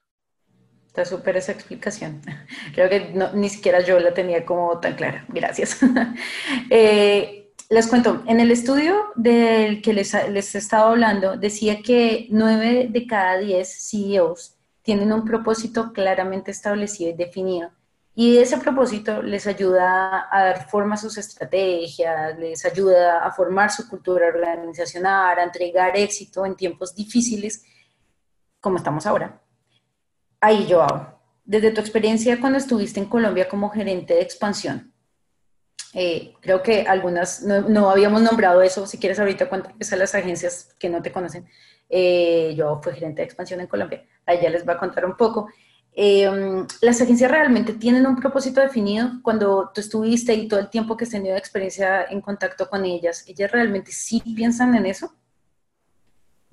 Está 0.94 1.06
súper 1.06 1.38
esa 1.38 1.52
explicación. 1.52 2.22
Creo 2.76 2.88
que 2.88 3.10
no, 3.16 3.34
ni 3.34 3.50
siquiera 3.50 3.82
yo 3.82 4.00
la 4.00 4.14
tenía 4.14 4.46
como 4.46 4.80
tan 4.80 4.94
clara. 4.94 5.26
Gracias. 5.28 5.80
eh, 6.70 7.52
les 7.70 7.88
cuento, 7.88 8.22
en 8.28 8.40
el 8.40 8.52
estudio 8.52 9.08
del 9.16 9.82
que 9.82 9.94
les, 9.94 10.14
les 10.30 10.54
he 10.54 10.60
estado 10.60 10.90
hablando, 10.90 11.36
decía 11.36 11.82
que 11.82 12.28
9 12.30 12.90
de 12.92 13.08
cada 13.08 13.40
10 13.40 13.90
CEOs 13.90 14.56
tienen 14.84 15.12
un 15.12 15.26
propósito 15.26 15.94
claramente 15.94 16.52
establecido 16.52 17.10
y 17.10 17.14
definido 17.14 17.72
y 18.16 18.38
ese 18.38 18.58
propósito 18.60 19.24
les 19.24 19.48
ayuda 19.48 20.28
a 20.32 20.44
dar 20.44 20.70
forma 20.70 20.94
a 20.94 20.98
sus 20.98 21.18
estrategias, 21.18 22.38
les 22.38 22.64
ayuda 22.64 23.26
a 23.26 23.32
formar 23.32 23.72
su 23.72 23.90
cultura 23.90 24.28
organizacional, 24.28 25.40
a 25.40 25.44
entregar 25.44 25.98
éxito 25.98 26.46
en 26.46 26.56
tiempos 26.56 26.94
difíciles 26.94 27.66
como 28.62 28.78
estamos 28.78 29.08
ahora. 29.08 29.43
Ahí, 30.46 30.68
Joao, 30.70 31.22
desde 31.46 31.72
tu 31.72 31.80
experiencia 31.80 32.38
cuando 32.42 32.58
estuviste 32.58 33.00
en 33.00 33.06
Colombia 33.06 33.48
como 33.48 33.70
gerente 33.70 34.16
de 34.16 34.22
expansión, 34.22 34.92
eh, 35.94 36.34
creo 36.42 36.62
que 36.62 36.82
algunas 36.82 37.44
no, 37.44 37.62
no, 37.62 37.90
habíamos 37.90 38.22
nombrado 38.22 38.62
eso. 38.62 38.86
Si 38.86 38.98
quieres, 38.98 39.22
ahorita 39.22 39.48
cuéntales 39.48 39.94
a 39.94 39.96
las 39.96 40.14
agencias 40.14 40.76
que 40.78 40.90
no 40.90 41.02
te 41.02 41.14
conocen. 41.14 41.48
Eh, 41.88 42.54
yo 42.58 42.82
fui 42.84 42.92
gerente 42.92 43.22
de 43.22 43.26
expansión 43.26 43.62
en 43.62 43.68
Colombia. 43.68 44.06
Ya 44.28 44.50
les 44.50 44.66
voy 44.66 44.76
a 44.76 44.80
contar 44.80 45.06
un 45.06 45.16
poco. 45.16 45.48
Em, 45.94 46.68
¿Las 46.82 47.00
agencias 47.00 47.32
realmente 47.32 47.72
tienen 47.72 48.06
un 48.06 48.18
propósito 48.18 48.60
definido? 48.60 49.22
Cuando 49.22 49.72
tú 49.74 49.80
estuviste 49.80 50.34
y 50.34 50.50
todo 50.50 50.60
el 50.60 50.70
tiempo 50.70 50.98
que 50.98 51.06
has 51.06 51.12
tenido 51.12 51.38
experiencia 51.38 52.04
en 52.04 52.20
contacto 52.20 52.70
con 52.70 52.84
ellas, 52.84 53.24
¿ellas 53.30 53.50
realmente 53.50 53.94
sí 53.94 54.22
piensan 54.36 54.76
en 54.76 54.88
eso? 54.88 55.16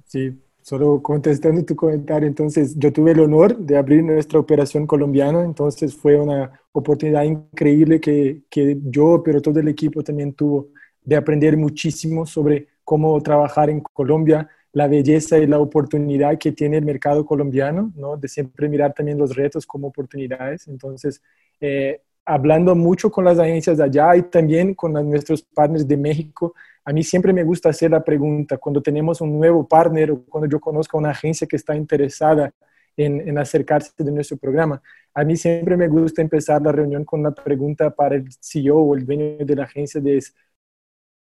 Sí, 0.04 0.40
solo 0.62 1.02
contestando 1.02 1.64
tu 1.64 1.74
comentario, 1.76 2.28
entonces 2.28 2.76
yo 2.76 2.92
tuve 2.92 3.12
el 3.12 3.20
honor 3.20 3.56
de 3.56 3.76
abrir 3.76 4.02
nuestra 4.04 4.38
operación 4.38 4.86
colombiana, 4.86 5.42
entonces 5.42 5.94
fue 5.94 6.18
una 6.20 6.60
oportunidad 6.72 7.24
increíble 7.24 8.00
que, 8.00 8.42
que 8.50 8.78
yo, 8.84 9.22
pero 9.24 9.40
todo 9.40 9.60
el 9.60 9.68
equipo 9.68 10.02
también 10.02 10.32
tuvo 10.32 10.68
de 11.02 11.16
aprender 11.16 11.56
muchísimo 11.56 12.26
sobre 12.26 12.68
cómo 12.84 13.20
trabajar 13.22 13.70
en 13.70 13.80
Colombia, 13.80 14.48
la 14.72 14.86
belleza 14.86 15.38
y 15.38 15.46
la 15.46 15.58
oportunidad 15.58 16.38
que 16.38 16.52
tiene 16.52 16.78
el 16.78 16.84
mercado 16.84 17.24
colombiano, 17.24 17.92
¿no? 17.96 18.16
de 18.16 18.28
siempre 18.28 18.68
mirar 18.68 18.92
también 18.94 19.18
los 19.18 19.34
retos 19.34 19.66
como 19.66 19.88
oportunidades. 19.88 20.68
Entonces, 20.68 21.20
eh, 21.60 22.00
hablando 22.24 22.74
mucho 22.74 23.10
con 23.10 23.24
las 23.24 23.38
agencias 23.38 23.78
de 23.78 23.84
allá 23.84 24.16
y 24.16 24.22
también 24.22 24.74
con 24.74 24.92
nuestros 24.92 25.42
partners 25.42 25.86
de 25.86 25.96
México, 25.96 26.54
a 26.84 26.92
mí 26.92 27.02
siempre 27.02 27.32
me 27.32 27.44
gusta 27.44 27.68
hacer 27.68 27.90
la 27.90 28.02
pregunta, 28.02 28.56
cuando 28.58 28.82
tenemos 28.82 29.20
un 29.20 29.38
nuevo 29.38 29.66
partner 29.66 30.10
o 30.12 30.24
cuando 30.24 30.48
yo 30.48 30.60
conozco 30.60 30.98
una 30.98 31.10
agencia 31.10 31.46
que 31.46 31.56
está 31.56 31.76
interesada 31.76 32.52
en, 32.96 33.38
acercarse 33.38 33.92
de 33.96 34.12
nuestro 34.12 34.36
programa, 34.36 34.82
a 35.14 35.24
mí 35.24 35.36
siempre 35.36 35.76
me 35.76 35.88
gusta 35.88 36.22
empezar 36.22 36.60
la 36.62 36.72
reunión 36.72 37.04
con 37.04 37.20
una 37.20 37.32
pregunta 37.32 37.90
para 37.90 38.16
el 38.16 38.26
CEO 38.40 38.78
o 38.78 38.94
el 38.94 39.06
dueño 39.06 39.44
de 39.44 39.56
la 39.56 39.64
agencia 39.64 40.00
de 40.00 40.22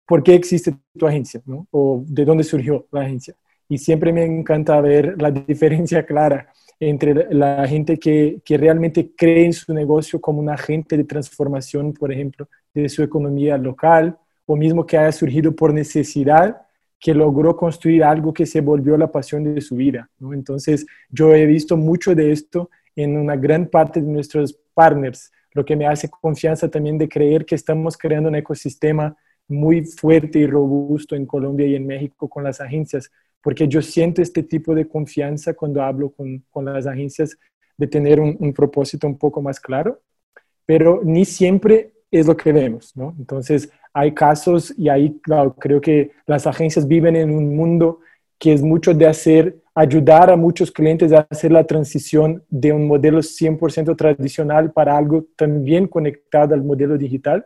por 0.05 0.23
qué 0.23 0.33
existe 0.33 0.75
tu 0.97 1.05
agencia. 1.05 1.41
O 1.71 2.03
de 2.05 2.25
dónde 2.25 2.43
surgió 2.43 2.87
la 2.91 3.01
agencia. 3.01 3.35
Y 3.67 3.77
siempre 3.77 4.11
me 4.11 4.25
encanta 4.25 4.81
ver 4.81 5.21
la 5.21 5.31
diferencia 5.47 6.05
clara 6.05 6.51
entre 6.79 7.33
la 7.33 7.67
gente 7.67 7.97
que, 7.99 8.41
que 8.43 8.57
realmente 8.57 9.13
cree 9.15 9.45
en 9.45 9.53
su 9.53 9.73
negocio 9.73 10.19
como 10.19 10.39
un 10.39 10.49
agente 10.49 10.97
de 10.97 11.03
transformación, 11.03 11.93
por 11.93 12.11
ejemplo, 12.11 12.47
de 12.73 12.89
su 12.89 13.03
economía 13.03 13.57
local, 13.57 14.17
o 14.51 14.55
mismo 14.55 14.83
que 14.83 14.97
haya 14.97 15.11
surgido 15.11 15.55
por 15.55 15.71
necesidad, 15.71 16.59
que 16.99 17.13
logró 17.13 17.55
construir 17.55 18.03
algo 18.03 18.33
que 18.33 18.47
se 18.47 18.61
volvió 18.61 18.97
la 18.97 19.11
pasión 19.11 19.43
de 19.43 19.61
su 19.61 19.75
vida. 19.75 20.09
Entonces, 20.19 20.87
yo 21.07 21.35
he 21.35 21.45
visto 21.45 21.77
mucho 21.77 22.15
de 22.15 22.31
esto 22.31 22.71
en 22.95 23.15
una 23.15 23.35
gran 23.35 23.67
parte 23.67 24.01
de 24.01 24.07
nuestros 24.07 24.59
partners, 24.73 25.31
lo 25.53 25.63
que 25.63 25.75
me 25.75 25.85
hace 25.85 26.09
confianza 26.09 26.67
también 26.67 26.97
de 26.97 27.07
creer 27.07 27.45
que 27.45 27.53
estamos 27.53 27.95
creando 27.95 28.27
un 28.27 28.35
ecosistema 28.35 29.15
muy 29.47 29.85
fuerte 29.85 30.39
y 30.39 30.47
robusto 30.47 31.15
en 31.15 31.27
Colombia 31.27 31.67
y 31.67 31.75
en 31.75 31.85
México 31.85 32.27
con 32.27 32.43
las 32.43 32.59
agencias, 32.59 33.11
porque 33.43 33.67
yo 33.67 33.83
siento 33.83 34.23
este 34.23 34.41
tipo 34.41 34.73
de 34.73 34.87
confianza 34.87 35.53
cuando 35.53 35.83
hablo 35.83 36.09
con, 36.09 36.43
con 36.49 36.65
las 36.65 36.87
agencias 36.87 37.37
de 37.77 37.85
tener 37.85 38.19
un, 38.19 38.51
propósito 38.53 39.05
un 39.05 39.17
poco 39.19 39.43
más 39.43 39.59
claro, 39.59 40.01
pero 40.65 41.01
ni 41.03 41.23
siempre 41.23 41.93
es 42.09 42.25
lo 42.25 42.35
que 42.35 42.51
vemos. 42.51 42.93
Entonces, 43.17 43.71
hay 43.99 44.13
casos 44.13 44.73
y 44.77 44.89
ahí, 44.89 45.19
claro, 45.21 45.55
creo 45.57 45.81
que 45.81 46.11
las 46.25 46.47
agencias 46.47 46.87
viven 46.87 47.15
en 47.15 47.31
un 47.31 47.55
mundo 47.55 47.99
que 48.37 48.53
es 48.53 48.61
mucho 48.61 48.93
de 48.93 49.05
hacer, 49.05 49.57
ayudar 49.75 50.29
a 50.29 50.37
muchos 50.37 50.71
clientes 50.71 51.11
a 51.11 51.27
hacer 51.29 51.51
la 51.51 51.65
transición 51.65 52.43
de 52.49 52.71
un 52.71 52.87
modelo 52.87 53.19
100% 53.19 53.95
tradicional 53.97 54.71
para 54.71 54.97
algo 54.97 55.25
también 55.35 55.87
conectado 55.87 56.53
al 56.53 56.63
modelo 56.63 56.97
digital 56.97 57.45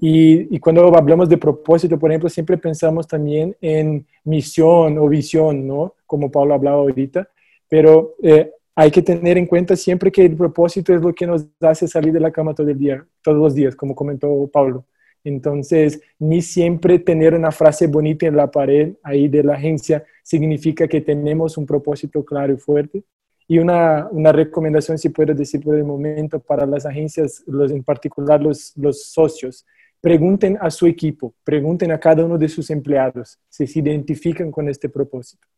y, 0.00 0.58
cuando 0.60 0.96
hablamos 0.96 1.28
de 1.28 1.36
propósito, 1.36 1.98
por 1.98 2.10
ejemplo, 2.10 2.28
siempre 2.28 2.56
pensamos 2.56 3.06
también 3.08 3.56
en 3.60 4.06
misión 4.22 4.96
o 4.96 5.08
visión, 5.08 5.66
¿no? 5.66 5.94
Como 6.06 6.30
Pablo 6.30 6.54
hablaba 6.54 6.76
ahorita, 6.76 7.28
pero 7.68 8.14
eh, 8.22 8.52
hay 8.76 8.92
que 8.92 9.02
tener 9.02 9.36
en 9.38 9.46
cuenta 9.46 9.74
siempre 9.74 10.12
que 10.12 10.24
el 10.24 10.36
propósito 10.36 10.94
es 10.94 11.02
lo 11.02 11.12
que 11.12 11.26
nos 11.26 11.48
hace 11.60 11.88
salir 11.88 12.12
de 12.12 12.20
la 12.20 12.30
cama 12.30 12.54
todo 12.54 12.68
el 12.68 12.78
día, 12.78 13.04
todos 13.22 13.38
los 13.38 13.54
días, 13.54 13.74
como 13.74 13.96
comentó 13.96 14.48
Pablo. 14.52 14.84
Entonces, 15.24 16.00
ni 16.18 16.42
siempre 16.42 16.98
tener 16.98 17.34
una 17.34 17.50
frase 17.50 17.86
bonita 17.86 18.26
en 18.26 18.36
la 18.36 18.50
pared 18.50 18.94
ahí 19.02 19.28
de 19.28 19.42
la 19.42 19.54
agencia 19.54 20.04
significa 20.22 20.86
que 20.88 21.00
tenemos 21.00 21.58
un 21.58 21.66
propósito 21.66 22.24
claro 22.24 22.52
y 22.52 22.56
fuerte. 22.56 23.04
Y 23.46 23.58
una, 23.58 24.08
recomendación, 24.32 24.98
si 24.98 25.08
puedo 25.08 25.34
decir 25.34 25.62
por 25.62 25.74
el 25.74 25.84
momento, 25.84 26.38
para 26.38 26.66
las 26.66 26.84
agencias, 26.84 27.42
los, 27.46 27.72
en 27.72 27.82
particular 27.82 28.40
los, 28.42 28.74
socios, 29.04 29.64
Pregunten 30.00 30.56
a 30.60 30.70
su 30.70 30.86
equipo, 30.86 31.34
pregunten 31.42 31.90
a 31.90 31.98
cada 31.98 32.24
uno 32.24 32.38
de 32.38 32.48
sus 32.48 32.70
empleados 32.70 33.36
si 33.48 33.66
se 33.66 33.80
identifican 33.80 34.52
con 34.52 34.68
este 34.68 34.88
propósito. 34.88 35.48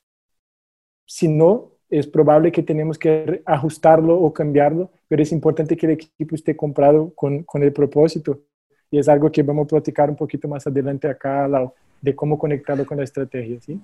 Si 1.05 1.29
no, 1.29 1.73
es 1.91 2.07
probable 2.07 2.51
que 2.51 2.63
tenemos 2.63 2.99
que 2.99 3.43
ajustarlo 3.45 4.19
o 4.19 4.33
cambiarlo, 4.33 4.93
pero 5.09 5.23
es 5.23 5.31
importante 5.31 5.77
que 5.77 5.85
el 5.85 5.93
equipo 5.93 6.35
esté 6.35 6.57
comprado 6.57 7.13
con 7.15 7.63
el 7.63 7.73
propósito. 7.75 8.41
Y 8.91 8.99
es 8.99 9.09
algo 9.09 9.31
que 9.31 9.43
vamos 9.43 9.67
a 9.67 9.69
platicar 9.69 10.11
un 10.11 10.17
poquito 10.17 10.49
más 10.49 10.67
adelante 10.67 11.09
acá, 11.09 11.49
de 12.01 12.17
cómo 12.17 12.39
conectarlo 12.39 12.85
con 12.85 12.99
la 12.99 13.05
estrategia, 13.05 13.61
¿sí? 13.61 13.81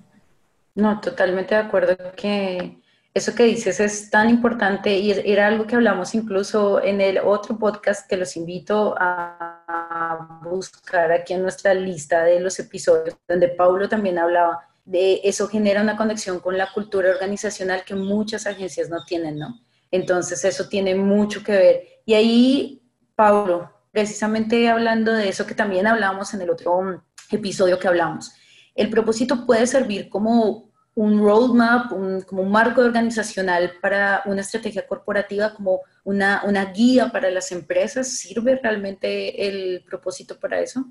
No, 0.75 0.99
totalmente 0.99 1.55
de 1.55 1.61
acuerdo 1.61 1.95
que 2.15 2.77
eso 3.13 3.33
que 3.33 3.43
dices 3.43 3.79
es 3.79 4.09
tan 4.11 4.29
importante 4.29 4.95
y 4.95 5.11
era 5.11 5.47
algo 5.47 5.65
que 5.65 5.75
hablamos 5.75 6.13
incluso 6.13 6.83
en 6.83 7.01
el 7.01 7.17
otro 7.17 7.57
podcast 7.57 8.07
que 8.07 8.17
los 8.17 8.37
invito 8.37 8.95
a 8.99 10.39
buscar 10.43 11.11
aquí 11.11 11.33
en 11.33 11.41
nuestra 11.41 11.73
lista 11.73 12.23
de 12.23 12.39
los 12.39 12.59
episodios, 12.59 13.17
donde 13.27 13.49
Paulo 13.49 13.89
también 13.89 14.19
hablaba 14.19 14.67
de 14.87 15.19
eso 15.25 15.49
genera 15.49 15.81
una 15.81 15.97
conexión 15.97 16.39
con 16.39 16.57
la 16.57 16.71
cultura 16.71 17.09
organizacional 17.09 17.83
que 17.83 17.93
muchas 17.93 18.47
agencias 18.47 18.89
no 18.89 19.03
tienen, 19.03 19.37
¿no? 19.37 19.59
Entonces 19.91 20.43
eso 20.45 20.69
tiene 20.69 20.95
mucho 20.95 21.43
que 21.43 21.51
ver. 21.51 21.87
Y 22.05 22.13
ahí, 22.13 22.81
Paulo, 23.13 23.69
precisamente 23.91 24.69
hablando 24.69 25.13
de 25.13 25.29
eso 25.29 25.45
que 25.45 25.55
también 25.55 25.87
hablábamos 25.87 26.33
en 26.33 26.41
el 26.41 26.49
otro 26.49 27.03
episodio 27.31 27.79
que 27.79 27.87
hablamos, 27.87 28.33
el 28.75 28.89
propósito 28.89 29.45
puede 29.45 29.67
servir 29.67 30.09
como 30.09 30.67
un 30.97 31.19
roadmap, 31.19 31.89
como 32.25 32.41
un 32.41 32.51
marco 32.51 32.81
organizacional 32.81 33.73
para 33.81 34.23
una 34.25 34.41
estrategia 34.41 34.87
corporativa, 34.87 35.53
como 35.53 35.81
una, 36.03 36.41
una 36.43 36.65
guía 36.65 37.11
para 37.11 37.29
las 37.29 37.51
empresas? 37.51 38.07
¿Sirve 38.07 38.55
realmente 38.55 39.47
el 39.47 39.83
propósito 39.83 40.39
para 40.39 40.59
eso? 40.59 40.85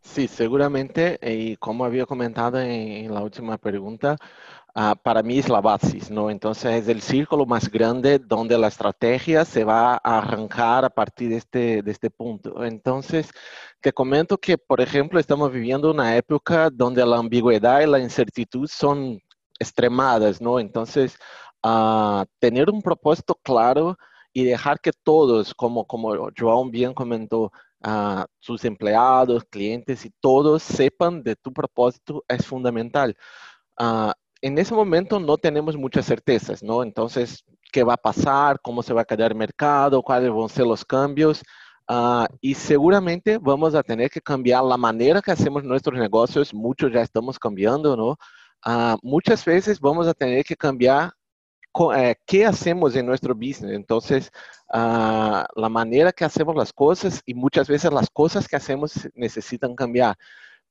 Sí, 0.00 0.26
seguramente, 0.26 1.18
y 1.22 1.56
como 1.56 1.84
había 1.84 2.06
comentado 2.06 2.60
en, 2.60 3.12
la 3.14 3.22
última 3.22 3.56
pregunta, 3.56 4.16
uh, 4.74 4.94
para 5.02 5.22
mí 5.22 5.38
es 5.38 5.48
la 5.48 5.60
base, 5.60 6.00
¿no? 6.10 6.30
Entonces 6.30 6.82
es 6.82 6.88
el 6.88 7.00
círculo 7.02 7.46
más 7.46 7.70
grande 7.70 8.18
donde 8.18 8.58
la 8.58 8.68
estrategia 8.68 9.44
se 9.44 9.64
va 9.64 9.94
a 9.94 10.18
arrancar 10.18 10.84
a 10.84 10.90
partir 10.90 11.30
de 11.30 11.36
este, 11.36 11.82
de 11.82 11.90
este 11.90 12.10
punto. 12.10 12.64
Entonces, 12.64 13.30
te 13.80 13.92
comento 13.92 14.38
que, 14.38 14.58
por 14.58 14.80
ejemplo, 14.80 15.20
estamos 15.20 15.52
viviendo 15.52 15.90
una 15.90 16.16
época 16.16 16.70
donde 16.70 17.04
la 17.06 17.18
ambigüedad 17.18 17.80
y 17.82 17.86
la 17.86 17.98
incertidumbre 17.98 18.68
son 18.68 19.20
extremadas, 19.58 20.40
¿no? 20.40 20.58
Entonces, 20.58 21.16
uh, 21.64 22.24
tener 22.38 22.70
un 22.70 22.82
propósito 22.82 23.34
claro 23.42 23.96
y 24.32 24.44
dejar 24.44 24.80
que 24.80 24.92
todos, 24.92 25.54
como, 25.54 25.86
como 25.86 26.14
João 26.32 26.70
bien 26.70 26.92
comentó, 26.94 27.52
uh, 27.86 28.24
sus 28.40 28.64
empleados, 28.64 29.44
clientes 29.44 30.04
y 30.04 30.10
todos 30.20 30.62
sepan 30.62 31.22
de 31.22 31.36
tu 31.36 31.52
propósito 31.52 32.24
es 32.28 32.44
fundamental. 32.46 33.16
Uh, 33.78 34.12
en 34.44 34.58
ese 34.58 34.74
momento 34.74 35.18
no 35.18 35.38
tenemos 35.38 35.74
muchas 35.74 36.04
certezas, 36.04 36.62
¿no? 36.62 36.82
Entonces, 36.82 37.46
¿qué 37.72 37.82
va 37.82 37.94
a 37.94 37.96
pasar? 37.96 38.60
¿Cómo 38.60 38.82
se 38.82 38.92
va 38.92 39.00
a 39.00 39.04
quedar 39.06 39.32
el 39.32 39.38
mercado? 39.38 40.02
¿Cuáles 40.02 40.30
van 40.30 40.44
a 40.44 40.48
ser 40.50 40.66
los 40.66 40.84
cambios? 40.84 41.42
Uh, 41.88 42.26
y 42.42 42.52
seguramente 42.52 43.38
vamos 43.38 43.74
a 43.74 43.82
tener 43.82 44.10
que 44.10 44.20
cambiar 44.20 44.62
la 44.62 44.76
manera 44.76 45.22
que 45.22 45.32
hacemos 45.32 45.64
nuestros 45.64 45.98
negocios. 45.98 46.52
Muchos 46.52 46.92
ya 46.92 47.00
estamos 47.00 47.38
cambiando, 47.38 47.96
¿no? 47.96 48.18
Uh, 48.66 48.98
muchas 49.02 49.42
veces 49.46 49.80
vamos 49.80 50.06
a 50.06 50.12
tener 50.12 50.44
que 50.44 50.56
cambiar 50.56 51.12
eh, 51.96 52.14
qué 52.26 52.44
hacemos 52.44 52.94
en 52.96 53.06
nuestro 53.06 53.34
business. 53.34 53.72
Entonces, 53.72 54.30
uh, 54.74 55.42
la 55.56 55.68
manera 55.70 56.12
que 56.12 56.26
hacemos 56.26 56.54
las 56.54 56.70
cosas 56.70 57.22
y 57.24 57.32
muchas 57.32 57.66
veces 57.66 57.90
las 57.90 58.10
cosas 58.10 58.46
que 58.46 58.56
hacemos 58.56 59.08
necesitan 59.14 59.74
cambiar. 59.74 60.16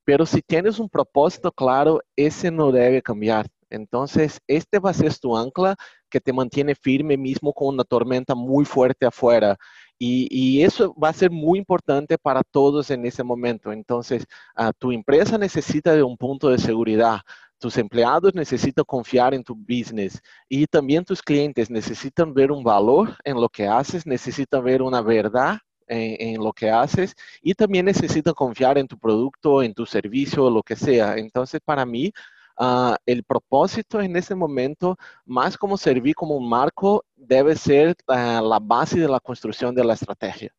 Pero 0.06 0.28
si 0.28 0.44
tienes 0.44 0.78
un 0.78 0.90
propósito 0.90 1.52
claro, 1.52 2.02
ese 2.16 2.52
no 2.52 2.72
debe 2.72 3.02
cambiar. 3.02 3.48
Entonces, 3.74 4.40
este 4.48 4.80
va 4.80 4.92
a 4.92 4.94
ser 4.94 5.18
tu 5.18 5.36
ancla 5.36 5.76
que 6.10 6.22
te 6.22 6.32
mantiene 6.32 6.76
firme 6.76 7.18
mismo 7.18 7.54
con 7.54 7.70
una 7.74 7.84
tormenta 7.84 8.36
muy 8.36 8.66
fuerte 8.66 9.06
afuera. 9.06 9.58
Y, 9.98 10.62
eso 10.64 10.94
va 11.02 11.10
a 11.10 11.14
ser 11.14 11.32
muy 11.32 11.60
importante 11.60 12.18
para 12.18 12.42
todos 12.44 12.92
en 12.92 13.06
ese 13.06 13.24
momento. 13.24 13.72
Entonces, 13.72 14.26
uh, 14.58 14.72
tu 14.78 14.92
empresa 14.92 15.38
necesita 15.38 15.94
de 15.94 16.04
un 16.04 16.18
punto 16.18 16.50
de 16.50 16.58
seguridad. 16.58 17.22
Tus 17.58 17.78
empleados 17.78 18.36
necesitan 18.36 18.84
confiar 18.86 19.34
en 19.34 19.44
tu 19.44 19.56
business 19.56 20.22
y 20.50 20.68
también 20.68 21.06
tus 21.06 21.22
clientes 21.22 21.70
necesitan 21.70 22.34
ver 22.34 22.52
un 22.52 22.64
valor 22.64 23.16
en 23.24 23.40
lo 23.40 23.48
que 23.48 23.66
haces, 23.68 24.06
necesitan 24.06 24.64
ver 24.64 24.82
una 24.82 25.02
verdad 25.02 25.60
en, 25.88 26.36
en, 26.36 26.44
lo 26.44 26.52
que 26.52 26.70
haces 26.70 27.16
y 27.42 27.54
también 27.54 27.86
necesitan 27.86 28.34
confiar 28.34 28.78
en 28.78 28.88
tu 28.88 28.98
producto, 29.00 29.64
en 29.64 29.74
tu 29.74 29.86
servicio, 29.86 30.50
lo 30.50 30.62
que 30.62 30.76
sea. 30.76 31.16
Entonces, 31.16 31.62
para 31.64 31.86
mí, 31.86 32.12
ah, 32.58 32.98
el 33.06 33.24
propósito 33.24 34.02
en 34.02 34.16
ese 34.16 34.36
momento, 34.36 34.98
más 35.26 35.58
como 35.58 35.78
servir 35.78 36.16
como 36.16 36.36
un 36.38 36.48
marco, 36.48 37.04
debe 37.16 37.56
ser 37.56 37.96
ah, 38.08 38.42
la 38.44 38.60
base 38.60 39.00
de 39.00 39.08
la 39.08 39.20
construcción 39.20 39.74
de 39.74 39.84
la 39.84 39.94
estrategia. 39.94 40.52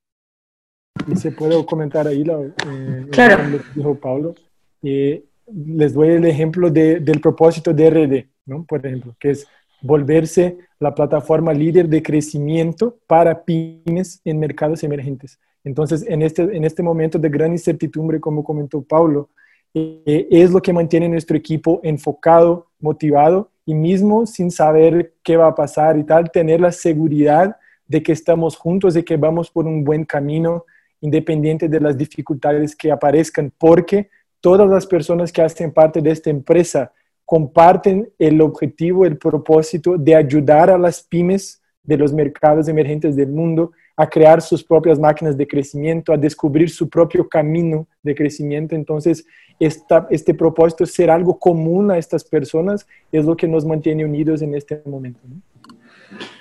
Y 1.09 1.17
se 1.17 1.33
puede 1.33 1.65
comentar 1.67 2.07
ahí 2.07 2.25
lo, 2.25 2.45
eh, 2.45 3.07
claro. 3.11 3.49
lo 3.49 3.59
que 3.59 3.65
dijo 3.75 3.95
Pablo. 3.97 4.35
Eh, 4.83 5.25
les 5.47 5.93
doy 5.93 6.09
el 6.09 6.25
ejemplo 6.25 6.71
del 6.71 7.21
propósito 7.21 7.73
de 7.73 7.91
RD, 7.91 8.29
¿no? 8.47 8.65
por 8.65 8.85
ejemplo, 8.85 9.15
que 9.19 9.31
es 9.31 9.47
volverse 9.83 10.57
la 10.79 10.95
plataforma 10.95 11.53
líder 11.53 11.89
de 11.89 12.03
crecimiento 12.03 12.99
para 13.07 13.45
pymes 13.45 14.21
en 14.25 14.39
mercados 14.39 14.83
emergentes. 14.83 15.39
Entonces, 15.63 16.05
en 16.09 16.23
este, 16.23 16.43
en 16.43 16.65
este 16.65 16.83
momento 16.83 17.19
de 17.19 17.29
gran 17.29 17.53
incertidumbre, 17.53 18.21
como 18.21 18.43
comentó 18.43 18.83
Pablo, 18.83 19.31
eh, 19.75 20.29
es 20.31 20.53
lo 20.53 20.63
que 20.63 20.73
mantiene 20.73 21.09
nuestro 21.09 21.37
equipo 21.37 21.81
enfocado, 21.83 22.69
motivado 22.79 23.51
y 23.67 23.75
mismo 23.75 24.25
sin 24.25 24.51
saber 24.51 25.15
qué 25.25 25.37
va 25.37 25.49
a 25.49 25.55
pasar 25.55 25.99
y 25.99 26.05
tal, 26.05 26.31
tener 26.31 26.61
la 26.61 26.71
seguridad 26.71 27.57
de 27.87 28.03
que 28.03 28.13
estamos 28.13 28.57
juntos, 28.57 28.95
de 28.95 29.05
que 29.05 29.17
vamos 29.17 29.51
por 29.51 29.67
un 29.67 29.83
buen 29.83 30.05
camino, 30.05 30.65
independiente 31.01 31.69
de 31.69 31.81
las 31.81 31.99
dificultades 31.99 32.75
que 32.75 32.91
aparezcan, 32.91 33.53
porque 33.59 34.11
todas 34.41 34.69
las 34.69 34.87
personas 34.87 35.33
que 35.33 35.43
hacen 35.43 35.73
parte 35.73 36.01
de 36.01 36.11
esta 36.11 36.31
empresa 36.31 36.93
comparten 37.25 38.11
el 38.19 38.41
objetivo, 38.41 39.05
el 39.05 39.19
propósito 39.19 39.97
de 39.99 40.15
ayudar 40.15 40.71
a 40.71 40.79
las 40.79 41.03
pymes 41.03 41.63
de 41.83 41.99
los 41.99 42.13
mercados 42.13 42.69
emergentes 42.69 43.17
del 43.17 43.31
mundo 43.31 43.73
a 43.97 44.09
crear 44.09 44.43
sus 44.43 44.65
propias 44.65 44.99
máquinas 44.99 45.37
de 45.37 45.47
crecimiento, 45.47 46.13
a 46.13 46.17
descubrir 46.17 46.69
su 46.69 46.89
propio 46.89 47.29
camino 47.29 47.87
de 48.03 48.15
crecimiento. 48.15 48.75
Entonces, 48.75 49.25
este 49.59 50.35
propósito, 50.35 50.85
ser 50.85 51.11
algo 51.11 51.39
común 51.39 51.91
a 51.91 51.99
estas 51.99 52.25
personas, 52.25 52.87
es 53.13 53.25
lo 53.25 53.37
que 53.37 53.47
nos 53.47 53.65
mantiene 53.65 54.05
unidos 54.05 54.43
en 54.43 54.55
este 54.55 54.83
momento. 54.85 55.21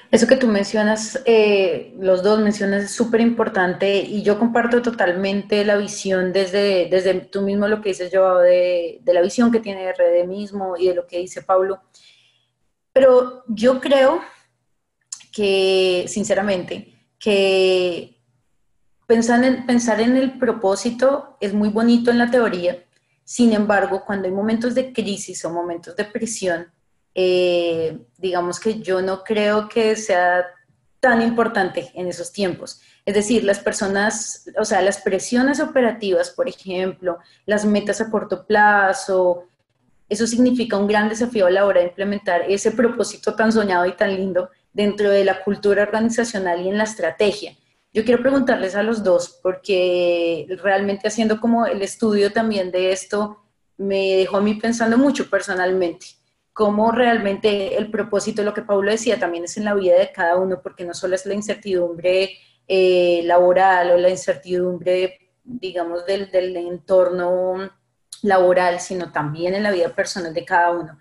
Eso 0.09 0.27
que 0.27 0.35
tú 0.35 0.47
mencionas, 0.47 1.21
eh, 1.25 1.95
los 1.99 2.21
dos 2.21 2.39
mencionas, 2.39 2.83
es 2.83 2.91
súper 2.91 3.19
importante 3.21 3.95
y 3.95 4.21
yo 4.21 4.37
comparto 4.37 4.81
totalmente 4.81 5.65
la 5.65 5.75
visión 5.75 6.31
desde, 6.31 6.87
desde 6.87 7.15
tú 7.15 7.41
mismo 7.41 7.67
lo 7.67 7.81
que 7.81 7.89
dices 7.89 8.11
yo, 8.11 8.37
de, 8.37 8.99
de 9.01 9.13
la 9.13 9.21
visión 9.21 9.51
que 9.51 9.59
tiene 9.59 9.91
RD 9.91 10.27
mismo 10.27 10.75
y 10.77 10.87
de 10.87 10.95
lo 10.95 11.07
que 11.07 11.17
dice 11.17 11.41
Pablo. 11.41 11.81
Pero 12.91 13.43
yo 13.47 13.81
creo 13.81 14.21
que, 15.31 16.05
sinceramente, 16.07 16.92
que 17.23 18.19
pensar 19.07 19.41
en, 19.45 19.65
pensar 19.65 20.01
en 20.01 20.17
el 20.17 20.37
propósito 20.37 21.37
es 21.39 21.53
muy 21.53 21.69
bonito 21.69 22.11
en 22.11 22.17
la 22.17 22.29
teoría, 22.29 22.83
sin 23.23 23.53
embargo, 23.53 24.03
cuando 24.05 24.27
hay 24.27 24.33
momentos 24.33 24.75
de 24.75 24.91
crisis 24.91 25.45
o 25.45 25.49
momentos 25.49 25.95
de 25.95 26.03
presión, 26.03 26.67
eh, 27.15 27.97
digamos 28.17 28.59
que 28.59 28.81
yo 28.81 29.01
no 29.01 29.23
creo 29.23 29.69
que 29.69 29.95
sea 29.95 30.45
tan 30.99 31.21
importante 31.21 31.91
en 31.93 32.07
esos 32.07 32.33
tiempos. 32.33 32.81
Es 33.05 33.15
decir, 33.15 33.45
las 33.45 33.59
personas, 33.59 34.49
o 34.59 34.65
sea, 34.65 34.81
las 34.81 34.97
presiones 34.97 35.61
operativas, 35.61 36.29
por 36.29 36.49
ejemplo, 36.49 37.19
las 37.45 37.63
metas 37.63 38.01
a 38.01 38.09
corto 38.09 38.45
plazo, 38.45 39.47
eso 40.09 40.27
significa 40.27 40.77
un 40.77 40.87
gran 40.87 41.07
desafío 41.07 41.45
a 41.45 41.51
la 41.51 41.65
hora 41.65 41.79
de 41.79 41.87
implementar 41.87 42.41
ese 42.49 42.71
propósito 42.71 43.35
tan 43.35 43.53
soñado 43.53 43.85
y 43.85 43.95
tan 43.95 44.13
lindo 44.13 44.49
dentro 44.73 45.09
de 45.09 45.23
la 45.23 45.43
cultura 45.43 45.83
organizacional 45.83 46.61
y 46.61 46.69
en 46.69 46.77
la 46.77 46.83
estrategia. 46.83 47.55
Yo 47.93 48.03
quiero 48.03 48.21
preguntarles 48.21 48.75
a 48.75 48.83
los 48.83 49.03
dos, 49.03 49.39
porque 49.43 50.47
realmente 50.61 51.07
haciendo 51.07 51.39
como 51.39 51.65
el 51.65 51.81
estudio 51.81 52.33
también 52.33 52.71
de 52.71 52.91
esto, 52.91 53.43
me 53.77 54.15
dejó 54.15 54.37
a 54.37 54.41
mí 54.41 54.55
pensando 54.55 54.97
mucho 54.97 55.29
personalmente 55.29 56.07
cómo 56.53 56.91
realmente 56.91 57.75
el 57.77 57.89
propósito, 57.89 58.43
lo 58.43 58.53
que 58.53 58.61
Pablo 58.61 58.91
decía, 58.91 59.19
también 59.19 59.43
es 59.45 59.57
en 59.57 59.65
la 59.65 59.73
vida 59.73 59.97
de 59.97 60.11
cada 60.11 60.37
uno, 60.37 60.61
porque 60.61 60.85
no 60.85 60.93
solo 60.93 61.15
es 61.15 61.25
la 61.25 61.33
incertidumbre 61.33 62.37
eh, 62.67 63.21
laboral 63.25 63.91
o 63.91 63.97
la 63.97 64.09
incertidumbre, 64.09 65.33
digamos, 65.43 66.05
del, 66.05 66.29
del 66.29 66.55
entorno 66.55 67.71
laboral, 68.21 68.79
sino 68.79 69.11
también 69.11 69.55
en 69.55 69.63
la 69.63 69.71
vida 69.71 69.89
personal 69.89 70.33
de 70.33 70.45
cada 70.45 70.71
uno. 70.71 70.99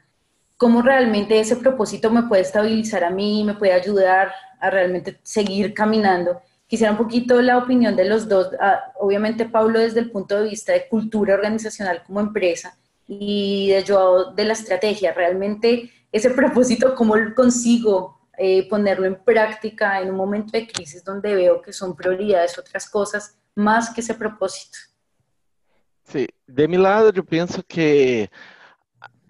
Cómo 0.63 0.81
realmente 0.81 1.41
ese 1.41 1.57
propósito 1.57 2.09
me 2.09 2.23
puede 2.23 2.43
estabilizar 2.43 3.03
a 3.03 3.11
mí, 3.11 3.43
me 3.43 3.55
puede 3.55 3.73
ayudar 3.73 4.33
a 4.61 4.71
realmente 4.71 5.19
seguir 5.25 5.75
caminando. 5.75 6.41
Quisiera 6.69 6.93
un 6.93 6.99
poquito 6.99 7.43
la 7.43 7.59
opinión 7.59 7.97
de 7.97 8.05
los 8.05 8.29
dos. 8.29 8.51
Ah, 8.61 8.93
obviamente, 9.01 9.45
Pablo, 9.45 9.81
desde 9.81 9.99
el 9.99 10.13
punto 10.13 10.37
de 10.37 10.51
vista 10.51 10.73
de 10.73 10.87
cultura 10.87 11.35
organizacional 11.35 12.05
como 12.07 12.21
empresa, 12.21 12.79
y 13.09 13.71
de 13.71 13.83
yo 13.83 14.33
de 14.33 14.45
la 14.45 14.53
estrategia. 14.53 15.13
Realmente 15.13 15.91
ese 16.13 16.31
propósito, 16.41 16.95
cómo 16.95 17.15
consigo 17.35 18.21
eh, 18.39 18.69
ponerlo 18.69 19.07
en 19.07 19.17
práctica 19.17 20.01
en 20.01 20.11
un 20.11 20.17
momento 20.17 20.53
de 20.53 20.69
crisis 20.69 21.03
donde 21.03 21.35
veo 21.35 21.61
que 21.61 21.73
son 21.73 21.97
prioridades 21.97 22.57
otras 22.57 22.89
cosas 22.89 23.37
más 23.57 23.91
que 23.91 24.01
ese 24.01 24.15
propósito. 24.15 24.79
Sí, 26.05 26.27
de 26.47 26.69
mi 26.69 26.77
lado 26.77 27.13
yo 27.13 27.25
pienso 27.25 27.63
que 27.67 28.31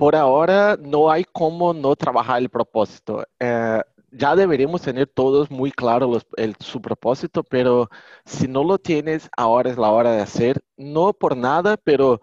por 0.03 0.17
ahora 0.17 0.77
no 0.81 1.13
hay 1.13 1.23
cómo 1.23 1.73
no 1.73 1.95
trabajar 1.95 2.43
el 2.43 2.49
propósito. 2.49 3.25
Eh, 3.39 3.81
ya 4.11 4.35
deberíamos 4.35 4.83
tener 4.83 5.07
todos 5.07 5.49
muy 5.49 5.71
claro 5.71 6.19
el, 6.37 6.57
su 6.59 6.83
propósito, 6.83 7.45
pero 7.45 7.89
si 8.25 8.49
no 8.49 8.65
lo 8.65 8.79
tienes, 8.79 9.31
ahora 9.37 9.71
es 9.71 9.79
la 9.79 9.93
hora 9.93 10.11
de 10.11 10.21
hacer, 10.21 10.61
no 10.77 11.13
por 11.13 11.37
nada, 11.37 11.77
pero 11.77 12.21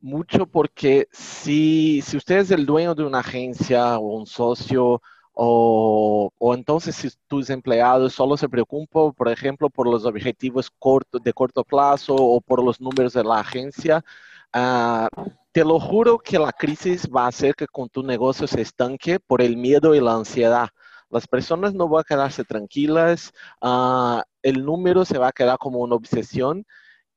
mucho 0.00 0.44
porque 0.44 1.06
si, 1.12 2.02
si 2.02 2.16
usted 2.16 2.38
es 2.38 2.50
el 2.50 2.66
dueño 2.66 2.96
de 2.96 3.04
una 3.04 3.20
agencia 3.20 3.96
o 3.98 4.16
un 4.18 4.26
socio, 4.26 5.00
o, 5.32 6.32
o, 6.36 6.54
entonces 6.54 6.96
si 6.96 7.10
tus 7.28 7.48
empleados 7.48 8.12
solo 8.12 8.36
se 8.36 8.48
preocupan, 8.48 9.12
por 9.12 9.28
ejemplo, 9.28 9.70
por 9.70 9.86
los 9.86 10.04
objetivos 10.04 10.68
corto, 10.68 11.20
de 11.20 11.32
corto 11.32 11.62
plazo 11.62 12.12
o 12.16 12.40
por 12.40 12.60
los 12.64 12.80
números 12.80 13.12
de 13.12 13.22
la 13.22 13.38
agencia, 13.38 14.04
uh, 14.52 15.06
te 15.52 15.64
lo 15.64 15.80
juro 15.80 16.18
que 16.18 16.38
la 16.38 16.52
crisis 16.52 17.08
va 17.08 17.24
a 17.24 17.28
hacer 17.28 17.54
que 17.54 17.66
con 17.66 17.88
tu 17.88 18.02
negocio 18.02 18.46
se 18.46 18.60
estanque 18.60 19.18
por 19.18 19.42
el 19.42 19.56
miedo 19.56 19.94
y 19.94 20.00
la 20.00 20.14
ansiedad. 20.14 20.68
Las 21.10 21.26
personas 21.26 21.74
no 21.74 21.88
van 21.88 22.02
a 22.02 22.04
quedarse 22.04 22.44
tranquilas, 22.44 23.32
uh, 23.60 24.20
el 24.42 24.64
número 24.64 25.04
se 25.04 25.18
va 25.18 25.28
a 25.28 25.32
quedar 25.32 25.58
como 25.58 25.80
una 25.80 25.96
obsesión 25.96 26.64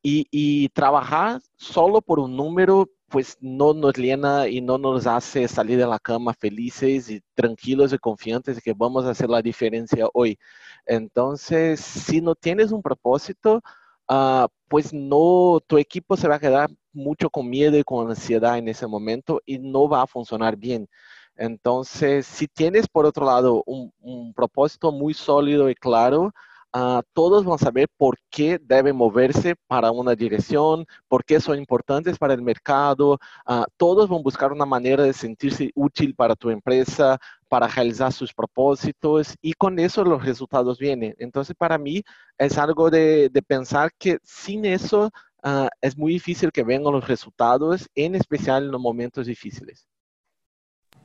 y, 0.01 0.69
trabajar 0.69 1.39
solo 1.55 2.01
por 2.01 2.19
un 2.19 2.35
número, 2.35 2.89
pues 3.07 3.37
no 3.39 3.73
nos 3.73 3.93
llena 3.95 4.47
y 4.47 4.59
no 4.59 4.77
nos 4.77 5.07
hace 5.07 5.47
salir 5.47 5.77
de 5.77 5.87
la 5.87 5.99
cama 5.99 6.33
felices 6.33 7.09
y 7.09 7.21
tranquilos 7.35 7.93
y 7.93 7.97
confiantes 7.97 8.57
de 8.57 8.61
que 8.61 8.73
vamos 8.75 9.05
a 9.05 9.11
hacer 9.11 9.29
la 9.29 9.41
diferencia 9.41 10.07
hoy. 10.13 10.37
Entonces, 10.85 11.79
si 11.79 12.19
no 12.21 12.35
tienes 12.35 12.71
un 12.71 12.81
propósito, 12.81 13.61
ah, 14.07 14.47
pues 14.67 14.93
no, 14.93 15.59
tu 15.67 15.77
equipo 15.77 16.17
se 16.17 16.27
va 16.27 16.35
a 16.35 16.39
quedar 16.39 16.69
mucho 16.93 17.29
con 17.29 17.49
miedo 17.49 17.77
y 17.77 17.83
con 17.83 18.09
ansiedad 18.09 18.57
en 18.57 18.67
ese 18.67 18.87
momento 18.87 19.41
y 19.45 19.59
no 19.59 19.87
va 19.89 20.03
a 20.03 20.07
funcionar 20.07 20.55
bien. 20.57 20.87
Entonces, 21.35 22.27
si 22.27 22.47
tienes 22.47 22.87
por 22.87 23.05
otro 23.05 23.25
lado 23.25 23.63
un 23.65 24.33
propósito 24.35 24.91
muy 24.91 25.13
sólido 25.13 25.69
y 25.69 25.75
claro, 25.75 26.33
Uh, 26.75 27.01
todos 27.13 27.45
van 27.45 27.53
a 27.53 27.57
saber 27.59 27.87
por 27.97 28.17
qué 28.31 28.59
deben 28.59 28.95
moverse 28.95 29.55
para 29.67 29.91
una 29.91 30.15
dirección, 30.15 30.87
por 31.07 31.23
qué 31.23 31.39
son 31.39 31.59
importantes 31.59 32.17
para 32.17 32.33
el 32.33 32.41
mercado. 32.41 33.19
Uh, 33.45 33.63
todos 33.77 34.09
van 34.09 34.19
a 34.19 34.23
buscar 34.23 34.51
una 34.51 34.65
manera 34.65 35.03
de 35.03 35.13
sentirse 35.13 35.71
útil 35.75 36.15
para 36.15 36.35
tu 36.35 36.49
empresa, 36.49 37.19
para 37.47 37.67
realizar 37.67 38.11
sus 38.11 38.33
propósitos 38.33 39.35
y 39.39 39.53
con 39.53 39.77
eso 39.77 40.03
los 40.03 40.25
resultados 40.25 40.79
vienen. 40.79 41.13
Entonces, 41.19 41.55
para 41.55 41.77
mí 41.77 42.03
es 42.39 42.57
algo 42.57 42.89
de, 42.89 43.29
de 43.29 43.41
pensar 43.43 43.91
que 43.99 44.17
sin 44.23 44.65
eso 44.65 45.11
uh, 45.43 45.67
es 45.79 45.95
muy 45.95 46.13
difícil 46.13 46.51
que 46.51 46.63
vengan 46.63 46.93
los 46.93 47.07
resultados, 47.07 47.87
en 47.93 48.15
especial 48.15 48.63
en 48.63 48.71
los 48.71 48.81
momentos 48.81 49.27
difíciles. 49.27 49.87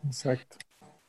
Exacto. 0.06 0.56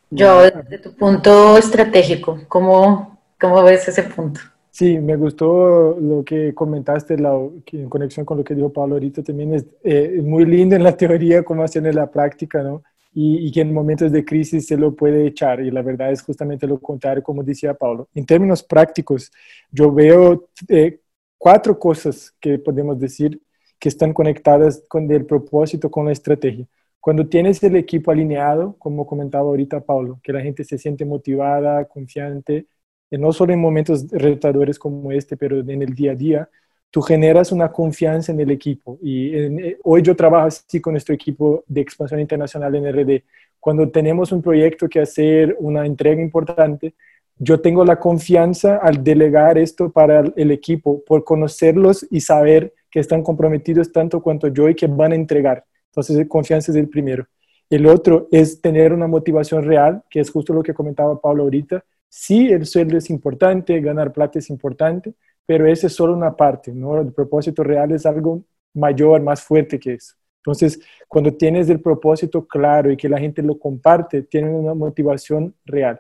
Yo, 0.10 0.42
desde 0.42 0.80
tu 0.80 0.96
punto 0.96 1.56
estratégico, 1.56 2.42
¿cómo, 2.48 3.19
¿Cómo 3.40 3.64
ves 3.64 3.88
ese 3.88 4.04
punto? 4.04 4.42
Sí, 4.72 4.98
me 5.00 5.16
gustó 5.16 5.98
lo 6.00 6.24
que 6.24 6.54
comentaste 6.54 7.16
en 7.16 7.90
conexión 7.90 8.26
con 8.26 8.38
lo 8.38 8.44
que 8.44 8.56
dijo 8.56 8.72
Pablo 8.72 8.96
ahorita. 8.96 9.24
También 9.24 9.54
es 9.54 9.66
eh, 9.84 10.22
muy 10.24 10.46
lindo 10.46 10.76
en 10.76 10.84
la 10.84 10.96
teoría 10.96 11.44
cómo 11.44 11.64
hacer 11.64 11.86
en 11.86 11.96
la 11.96 12.10
práctica, 12.10 12.62
¿no? 12.62 12.84
Y, 13.12 13.48
y, 13.48 13.52
que 13.52 13.62
en 13.62 13.74
momentos 13.74 14.12
de 14.12 14.24
crisis 14.24 14.68
se 14.68 14.78
lo 14.78 14.96
puede 14.96 15.26
echar. 15.26 15.62
Y 15.62 15.72
la 15.72 15.82
verdad 15.82 16.12
es 16.12 16.22
justamente 16.22 16.68
lo 16.68 16.80
contrario, 16.80 17.24
como 17.24 17.44
decía 17.44 17.74
Pablo. 17.74 18.08
En 18.14 18.26
términos 18.26 18.62
prácticos, 18.64 19.32
yo 19.72 19.92
veo 19.92 20.48
eh, 20.68 21.00
cuatro 21.38 21.80
cosas 21.80 22.34
que 22.40 22.60
podemos 22.60 23.00
decir 23.00 23.42
que 23.80 23.90
están 23.90 24.14
conectadas 24.14 24.84
con 24.88 25.10
el 25.12 25.26
propósito, 25.26 25.90
con 25.90 26.06
la 26.06 26.12
estrategia. 26.12 26.68
Cuando 27.00 27.28
tienes 27.28 27.64
el 27.64 27.76
equipo 27.78 28.12
alineado, 28.12 28.76
como 28.78 29.08
comentaba 29.08 29.48
ahorita 29.48 29.82
Pablo, 29.82 30.20
que 30.22 30.34
la 30.34 30.42
gente 30.42 30.64
se 30.64 30.78
siente 30.78 31.06
motivada, 31.06 31.86
confiante, 31.86 32.68
no 33.18 33.32
solo 33.34 33.54
en 33.54 33.60
momentos 33.60 34.08
retadores 34.12 34.78
como 34.78 35.12
este, 35.12 35.36
pero 35.36 35.60
en 35.60 35.82
el 35.82 35.94
día 35.96 36.12
a 36.12 36.16
día, 36.16 36.50
tú 36.92 37.02
generas 37.02 37.52
una 37.52 37.72
confianza 37.72 38.32
en 38.32 38.40
el 38.40 38.52
equipo. 38.52 38.98
Y 39.02 39.36
eh, 39.36 39.78
hoy 39.84 40.02
yo 40.02 40.16
trabajo 40.16 40.48
así 40.48 40.82
con 40.82 40.94
nuestro 40.94 41.16
equipo 41.16 41.64
de 41.68 41.82
expansión 41.82 42.20
internacional 42.20 42.76
en 42.76 42.92
RD. 42.92 43.24
Cuando 43.60 43.90
tenemos 43.90 44.32
un 44.32 44.42
proyecto 44.42 44.88
que 44.88 45.02
hacer, 45.02 45.56
una 45.60 45.86
entrega 45.86 46.22
importante, 46.22 46.94
yo 47.38 47.60
tengo 47.62 47.86
la 47.86 47.98
confianza 47.98 48.78
al 48.78 49.04
delegar 49.04 49.58
esto 49.58 49.90
para 49.90 50.24
el 50.36 50.52
equipo 50.52 51.02
por 51.06 51.24
conocerlos 51.24 52.06
y 52.10 52.20
saber 52.20 52.74
que 52.92 53.00
están 53.00 53.24
comprometidos 53.24 53.92
tanto 53.92 54.22
cuanto 54.22 54.48
yo 54.48 54.68
y 54.68 54.76
que 54.76 54.88
van 54.88 55.14
a 55.14 55.16
entregar. 55.16 55.64
Entonces, 55.88 56.28
confianza 56.28 56.72
es 56.72 56.78
el 56.78 56.90
primero. 56.90 57.26
El 57.70 57.86
otro 57.86 58.28
es 58.32 58.62
tener 58.62 58.94
una 58.94 59.08
motivación 59.08 59.64
real, 59.64 60.04
que 60.10 60.20
es 60.20 60.30
justo 60.32 60.54
lo 60.54 60.64
que 60.64 60.74
comentaba 60.74 61.22
Pablo 61.22 61.44
ahorita. 61.44 61.84
Sí, 62.10 62.48
el 62.52 62.66
sueldo 62.66 62.98
es 62.98 63.10
importante, 63.10 63.80
ganar 63.80 64.12
plata 64.12 64.40
es 64.40 64.50
importante, 64.50 65.14
pero 65.46 65.68
esa 65.68 65.88
es 65.88 65.94
solo 65.94 66.14
una 66.14 66.36
parte, 66.36 66.74
¿no? 66.74 67.00
El 67.00 67.14
propósito 67.14 67.64
real 67.64 67.92
es 67.92 68.06
algo 68.06 68.44
mayor, 68.74 69.22
más 69.22 69.42
fuerte 69.42 69.80
que 69.80 69.94
eso. 69.94 70.16
Entonces, 70.38 70.80
cuando 71.08 71.34
tienes 71.34 71.70
el 71.70 71.82
propósito 71.82 72.48
claro 72.48 72.92
y 72.92 72.98
que 72.98 73.10
la 73.10 73.20
gente 73.20 73.42
lo 73.44 73.60
comparte, 73.60 74.24
tienen 74.24 74.54
una 74.56 74.74
motivación 74.74 75.54
real. 75.66 76.00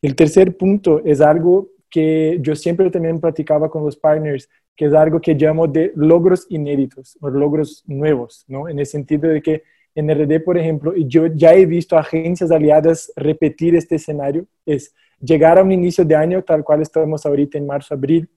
El 0.00 0.14
tercer 0.14 0.56
punto 0.56 1.00
es 1.04 1.20
algo 1.20 1.70
que 1.90 2.38
yo 2.40 2.54
siempre 2.54 2.90
también 2.90 3.20
platicaba 3.20 3.70
con 3.70 3.84
los 3.84 3.96
partners, 3.96 4.48
que 4.76 4.86
es 4.86 4.94
algo 4.94 5.20
que 5.20 5.34
llamo 5.34 5.66
de 5.66 5.92
logros 5.94 6.46
inéditos 6.48 7.18
o 7.20 7.28
logros 7.28 7.82
nuevos, 7.86 8.44
¿no? 8.48 8.68
En 8.68 8.78
el 8.78 8.86
sentido 8.86 9.28
de 9.28 9.42
que 9.42 9.62
en 9.94 10.10
RD, 10.10 10.42
por 10.42 10.56
ejemplo, 10.56 10.94
yo 10.96 11.26
ya 11.26 11.54
he 11.54 11.66
visto 11.66 11.98
agencias 11.98 12.50
aliadas 12.50 13.12
repetir 13.14 13.74
este 13.76 13.96
escenario, 13.96 14.46
es 14.64 14.94
llegar 15.22 15.58
a 15.58 15.62
un 15.62 15.72
inicio 15.72 16.04
de 16.04 16.16
año, 16.16 16.42
tal 16.42 16.64
cual 16.64 16.82
estamos 16.82 17.24
ahorita 17.24 17.56
en 17.56 17.66
marzo, 17.66 17.94
abril, 17.94 18.28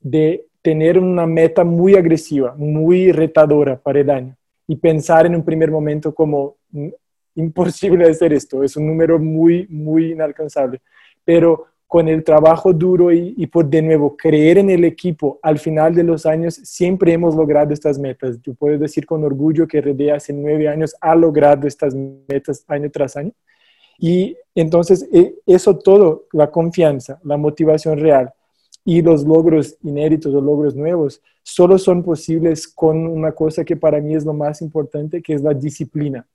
de 0.00 0.46
tener 0.62 0.98
una 0.98 1.26
meta 1.26 1.64
muy 1.64 1.94
agresiva, 1.94 2.54
muy 2.56 3.10
retadora 3.10 3.80
para 3.80 4.00
el 4.00 4.10
año 4.10 4.36
y 4.66 4.76
pensar 4.76 5.26
en 5.26 5.34
un 5.34 5.44
primer 5.44 5.70
momento 5.70 6.14
como 6.14 6.56
mm, 6.70 6.88
imposible 7.36 8.08
hacer 8.08 8.32
esto, 8.32 8.62
es 8.62 8.76
un 8.76 8.86
número 8.86 9.18
muy, 9.18 9.66
muy 9.68 10.12
inalcanzable, 10.12 10.80
pero 11.24 11.66
con 11.86 12.06
el 12.06 12.22
trabajo 12.22 12.74
duro 12.74 13.10
y, 13.10 13.46
por 13.46 13.64
de 13.64 13.80
nuevo 13.80 14.14
creer 14.14 14.58
en 14.58 14.68
el 14.68 14.84
equipo 14.84 15.38
al 15.42 15.58
final 15.58 15.94
de 15.94 16.04
los 16.04 16.26
años, 16.26 16.54
siempre 16.54 17.14
hemos 17.14 17.34
logrado 17.34 17.72
estas 17.72 17.98
metas. 17.98 18.38
Yo 18.42 18.52
puedo 18.52 18.76
decir 18.76 19.06
con 19.06 19.24
orgullo 19.24 19.66
que 19.66 19.80
RD 19.80 20.10
hace 20.10 20.34
nueve 20.34 20.68
años 20.68 20.94
ha 21.00 21.14
logrado 21.14 21.66
estas 21.66 21.94
metas 21.94 22.62
año 22.68 22.90
tras 22.90 23.16
año. 23.16 23.32
Y 23.98 24.36
entonces 24.54 25.08
eh, 25.12 25.34
eso 25.46 25.76
todo, 25.76 26.26
la 26.32 26.50
confianza, 26.50 27.20
la 27.24 27.36
motivación 27.36 27.98
real, 27.98 28.32
y 28.84 29.02
los 29.02 29.24
logros 29.24 29.76
inéditos 29.82 30.34
o 30.34 30.40
logros 30.40 30.74
nuevos 30.74 31.20
solo 31.42 31.76
son 31.76 32.02
posibles 32.02 32.66
con 32.66 33.06
una 33.06 33.32
cosa 33.32 33.62
que 33.62 33.76
para 33.76 34.00
mí 34.00 34.14
es 34.14 34.24
lo 34.24 34.32
más 34.32 34.62
importante, 34.62 35.20
que 35.20 35.34
es 35.34 35.42
la 35.42 35.52
disciplina. 35.52 36.26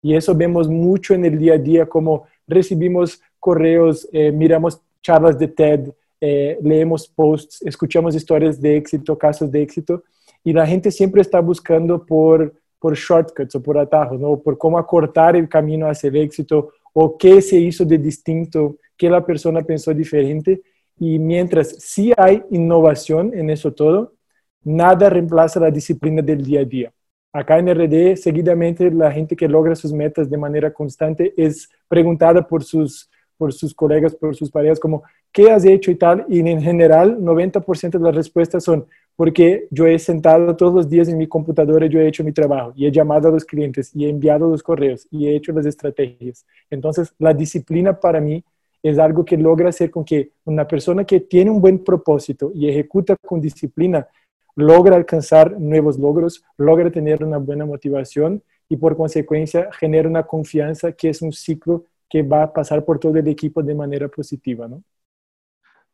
Y 0.00 0.14
eso 0.14 0.34
vemos 0.34 0.68
mucho 0.68 1.12
en 1.12 1.26
el 1.26 1.38
día 1.38 1.54
a 1.54 1.58
día, 1.58 1.86
como 1.86 2.24
recibimos 2.46 3.20
correos, 3.38 4.08
eh, 4.10 4.32
miramos 4.32 4.80
charlas 5.02 5.38
de 5.38 5.48
TED, 5.48 5.90
eh, 6.20 6.58
leemos 6.62 7.08
posts, 7.08 7.60
escuchamos 7.62 8.14
historias 8.14 8.60
de 8.60 8.76
éxito, 8.76 9.18
casos 9.18 9.50
de 9.50 9.60
éxito, 9.60 10.02
y 10.42 10.52
la 10.52 10.66
gente 10.66 10.90
siempre 10.90 11.20
está 11.20 11.40
buscando 11.40 12.06
por, 12.06 12.54
por 12.78 12.94
shortcuts 12.94 13.54
o 13.54 13.62
por 13.62 13.76
atajos, 13.76 14.18
¿no? 14.18 14.38
por 14.38 14.56
cómo 14.56 14.78
acortar 14.78 15.36
el 15.36 15.48
camino 15.48 15.86
hacia 15.88 16.08
el 16.08 16.16
éxito 16.16 16.70
o 16.92 17.16
qué 17.16 17.40
se 17.42 17.58
hizo 17.58 17.84
de 17.84 17.98
distinto, 17.98 18.76
qué 18.96 19.08
la 19.08 19.24
persona 19.24 19.62
pensó 19.62 19.92
diferente 19.94 20.62
y 20.98 21.18
mientras 21.18 21.76
sí 21.78 22.12
hay 22.16 22.42
innovación 22.50 23.32
en 23.34 23.50
eso 23.50 23.72
todo, 23.72 24.14
nada 24.62 25.10
reemplaza 25.10 25.60
la 25.60 25.70
disciplina 25.70 26.22
del 26.22 26.44
día 26.44 26.60
a 26.60 26.64
día. 26.64 26.92
Acá 27.32 27.58
en 27.58 27.68
RD, 27.68 28.16
seguidamente 28.16 28.90
la 28.90 29.10
gente 29.10 29.34
que 29.34 29.48
logra 29.48 29.74
sus 29.74 29.92
metas 29.92 30.28
de 30.28 30.36
manera 30.36 30.72
constante 30.72 31.32
es 31.36 31.68
preguntada 31.88 32.46
por 32.46 32.62
sus, 32.62 33.10
por 33.38 33.52
sus 33.52 33.74
colegas, 33.74 34.14
por 34.14 34.36
sus 34.36 34.50
parejas, 34.50 34.78
como, 34.78 35.02
¿qué 35.32 35.50
has 35.50 35.64
hecho 35.64 35.90
y 35.90 35.94
tal? 35.94 36.26
Y 36.28 36.40
en 36.40 36.60
general, 36.60 37.18
90% 37.18 37.98
de 37.98 38.04
las 38.04 38.14
respuestas 38.14 38.62
son, 38.62 38.86
porque 39.16 39.68
yo 39.70 39.86
he 39.86 39.98
sentado 39.98 40.56
todos 40.56 40.74
los 40.74 40.88
días 40.88 41.08
en 41.08 41.18
mi 41.18 41.26
computadora, 41.26 41.86
yo 41.86 42.00
he 42.00 42.08
hecho 42.08 42.24
mi 42.24 42.32
trabajo 42.32 42.72
y 42.74 42.86
he 42.86 42.92
llamado 42.92 43.28
a 43.28 43.32
los 43.32 43.44
clientes 43.44 43.90
y 43.94 44.06
he 44.06 44.08
enviado 44.08 44.48
los 44.48 44.62
correos 44.62 45.06
y 45.10 45.26
he 45.26 45.36
hecho 45.36 45.52
las 45.52 45.66
estrategias. 45.66 46.46
Entonces, 46.70 47.14
la 47.18 47.34
disciplina 47.34 47.98
para 47.98 48.20
mí 48.20 48.42
es 48.82 48.98
algo 48.98 49.24
que 49.24 49.36
logra 49.36 49.68
hacer 49.68 49.90
con 49.90 50.04
que 50.04 50.30
una 50.44 50.66
persona 50.66 51.04
que 51.04 51.20
tiene 51.20 51.50
un 51.50 51.60
buen 51.60 51.84
propósito 51.84 52.50
y 52.54 52.68
ejecuta 52.68 53.16
con 53.16 53.40
disciplina, 53.40 54.08
logra 54.56 54.96
alcanzar 54.96 55.58
nuevos 55.58 55.98
logros, 55.98 56.44
logra 56.56 56.90
tener 56.90 57.24
una 57.24 57.38
buena 57.38 57.64
motivación 57.64 58.42
y 58.68 58.76
por 58.76 58.96
consecuencia 58.96 59.70
genera 59.72 60.08
una 60.08 60.24
confianza 60.24 60.92
que 60.92 61.10
es 61.10 61.22
un 61.22 61.32
ciclo 61.32 61.84
que 62.08 62.22
va 62.22 62.42
a 62.42 62.52
pasar 62.52 62.84
por 62.84 62.98
todo 62.98 63.16
el 63.16 63.28
equipo 63.28 63.62
de 63.62 63.74
manera 63.74 64.08
positiva, 64.08 64.68
¿no? 64.68 64.82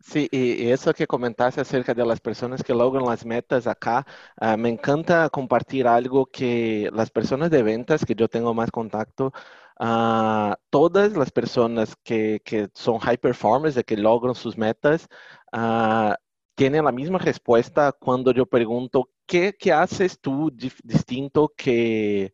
Sí, 0.01 0.29
y 0.31 0.71
eso 0.71 0.95
que 0.95 1.07
comentaste 1.07 1.61
acerca 1.61 1.93
de 1.93 2.07
las 2.07 2.21
personas 2.21 2.63
que 2.63 2.73
logran 2.73 3.05
las 3.05 3.25
metas 3.27 3.67
acá, 3.67 4.07
uh, 4.41 4.57
me 4.57 4.69
encanta 4.71 5.29
compartir 5.29 5.87
algo 5.89 6.27
que 6.27 6.89
las 6.93 7.11
personas 7.11 7.51
de 7.51 7.63
ventas 7.63 8.05
que 8.05 8.15
yo 8.15 8.29
tengo 8.29 8.55
más 8.55 8.71
contacto, 8.71 9.33
uh, 9.81 10.55
todas 10.71 11.13
las 11.15 11.31
personas 11.33 11.95
que, 12.05 12.41
que, 12.45 12.69
son 12.75 12.99
high 13.01 13.19
performers, 13.19 13.75
de 13.75 13.85
que 13.85 13.97
logran 13.97 14.35
sus 14.35 14.57
metas, 14.57 15.09
uh, 15.53 16.15
tienen 16.55 16.85
la 16.85 16.93
misma 16.93 17.19
respuesta 17.19 17.93
cuando 17.93 18.33
yo 18.33 18.47
pregunto, 18.47 19.11
¿qué, 19.27 19.55
qué 19.59 19.73
haces 19.73 20.19
tú 20.21 20.51
distinto 20.85 21.53
que, 21.57 22.33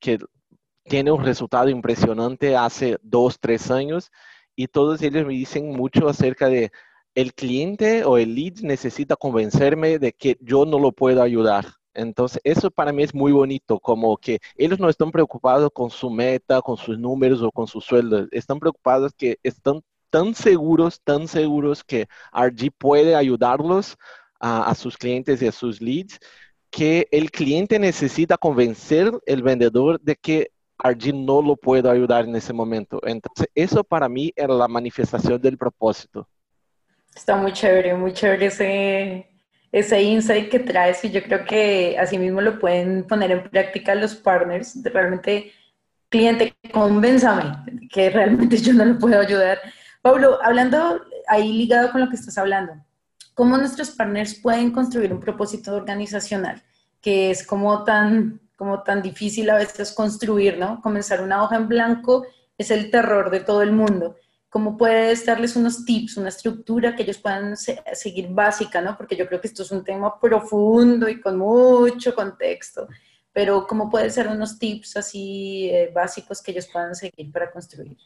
que 0.00 0.18
tiene 0.84 1.12
un 1.12 1.24
resultado 1.24 1.68
impresionante 1.68 2.56
hace 2.56 2.98
dos, 3.02 3.38
tres 3.40 3.70
años? 3.70 4.10
Y 4.56 4.68
todos 4.68 5.02
ellos 5.02 5.26
me 5.26 5.34
dicen 5.34 5.70
mucho 5.76 6.08
acerca 6.08 6.48
de 6.48 6.72
el 7.14 7.34
cliente 7.34 8.04
o 8.04 8.18
el 8.18 8.34
lead 8.34 8.60
necesita 8.62 9.16
convencerme 9.16 9.98
de 9.98 10.12
que 10.12 10.36
yo 10.40 10.64
no 10.64 10.78
lo 10.78 10.92
puedo 10.92 11.22
ayudar. 11.22 11.66
Entonces, 11.94 12.40
eso 12.44 12.70
para 12.70 12.92
mí 12.92 13.02
es 13.02 13.14
muy 13.14 13.32
bonito, 13.32 13.78
como 13.78 14.16
que 14.16 14.38
ellos 14.56 14.78
no 14.78 14.88
están 14.88 15.12
preocupados 15.12 15.70
con 15.74 15.90
su 15.90 16.10
meta, 16.10 16.62
con 16.62 16.76
sus 16.76 16.98
números 16.98 17.42
o 17.42 17.50
con 17.50 17.66
sus 17.66 17.84
sueldos, 17.84 18.28
están 18.32 18.58
preocupados 18.58 19.12
que 19.14 19.38
están 19.42 19.82
tan 20.10 20.34
seguros, 20.34 21.00
tan 21.02 21.28
seguros 21.28 21.84
que 21.84 22.06
RG 22.32 22.70
puede 22.78 23.14
ayudarlos 23.14 23.96
a, 24.40 24.74
sus 24.74 24.96
clientes 24.98 25.40
y 25.42 25.46
a 25.46 25.52
sus 25.52 25.80
leads, 25.80 26.18
que 26.70 27.08
el 27.12 27.30
cliente 27.30 27.78
necesita 27.78 28.36
convencer 28.36 29.12
al 29.26 29.42
vendedor 29.42 30.00
de 30.00 30.16
que 30.16 30.50
RG 30.78 31.14
no 31.14 31.42
lo 31.42 31.56
puede 31.56 31.88
ayudar 31.90 32.24
en 32.26 32.36
ese 32.36 32.52
momento. 32.52 33.00
Entonces, 33.04 33.48
eso 33.54 33.84
para 33.84 34.08
mí 34.08 34.32
era 34.36 34.54
la 34.54 34.68
manifestación 34.68 35.40
del 35.40 35.58
propósito. 35.58 36.28
Está 37.14 37.36
muy 37.36 37.52
chévere, 37.52 37.94
muy 37.94 38.12
chévere 38.12 38.46
ese, 38.46 39.30
ese 39.70 40.02
insight 40.02 40.50
que 40.50 40.58
traes 40.58 41.04
y 41.04 41.10
yo 41.10 41.22
creo 41.22 41.44
que 41.44 41.96
así 41.98 42.18
mismo 42.18 42.40
lo 42.40 42.58
pueden 42.58 43.04
poner 43.04 43.30
en 43.30 43.48
práctica 43.50 43.94
los 43.94 44.14
partners. 44.14 44.78
Realmente, 44.82 45.52
cliente, 46.08 46.54
convénzame 46.72 47.88
que 47.90 48.10
realmente 48.10 48.56
yo 48.56 48.72
no 48.72 48.84
lo 48.84 48.98
puedo 48.98 49.20
ayudar. 49.20 49.60
Pablo, 50.00 50.38
hablando 50.42 51.00
ahí 51.28 51.52
ligado 51.52 51.92
con 51.92 52.00
lo 52.00 52.08
que 52.08 52.16
estás 52.16 52.38
hablando, 52.38 52.74
¿cómo 53.34 53.56
nuestros 53.56 53.90
partners 53.90 54.34
pueden 54.34 54.72
construir 54.72 55.12
un 55.12 55.20
propósito 55.20 55.74
organizacional 55.74 56.62
que 57.00 57.30
es 57.30 57.46
como 57.46 57.84
tan, 57.84 58.40
como 58.56 58.82
tan 58.82 59.02
difícil 59.02 59.50
a 59.50 59.56
veces 59.56 59.92
construir, 59.92 60.56
¿no? 60.58 60.80
Comenzar 60.80 61.22
una 61.22 61.42
hoja 61.42 61.56
en 61.56 61.68
blanco 61.68 62.24
es 62.56 62.70
el 62.70 62.90
terror 62.90 63.30
de 63.30 63.40
todo 63.40 63.62
el 63.62 63.72
mundo 63.72 64.16
cómo 64.52 64.76
puedes 64.76 65.24
darles 65.24 65.56
unos 65.56 65.86
tips, 65.86 66.18
una 66.18 66.28
estructura 66.28 66.94
que 66.94 67.04
ellos 67.04 67.16
puedan 67.16 67.56
seguir 67.56 68.28
básica, 68.28 68.82
¿no? 68.82 68.98
Porque 68.98 69.16
yo 69.16 69.26
creo 69.26 69.40
que 69.40 69.46
esto 69.46 69.62
es 69.62 69.70
un 69.70 69.82
tema 69.82 70.20
profundo 70.20 71.08
y 71.08 71.22
con 71.22 71.38
mucho 71.38 72.14
contexto, 72.14 72.86
pero 73.32 73.66
cómo 73.66 73.88
pueden 73.88 74.10
ser 74.10 74.28
unos 74.28 74.58
tips 74.58 74.98
así 74.98 75.70
eh, 75.72 75.90
básicos 75.94 76.42
que 76.42 76.50
ellos 76.50 76.68
puedan 76.70 76.94
seguir 76.94 77.32
para 77.32 77.50
construir. 77.50 77.96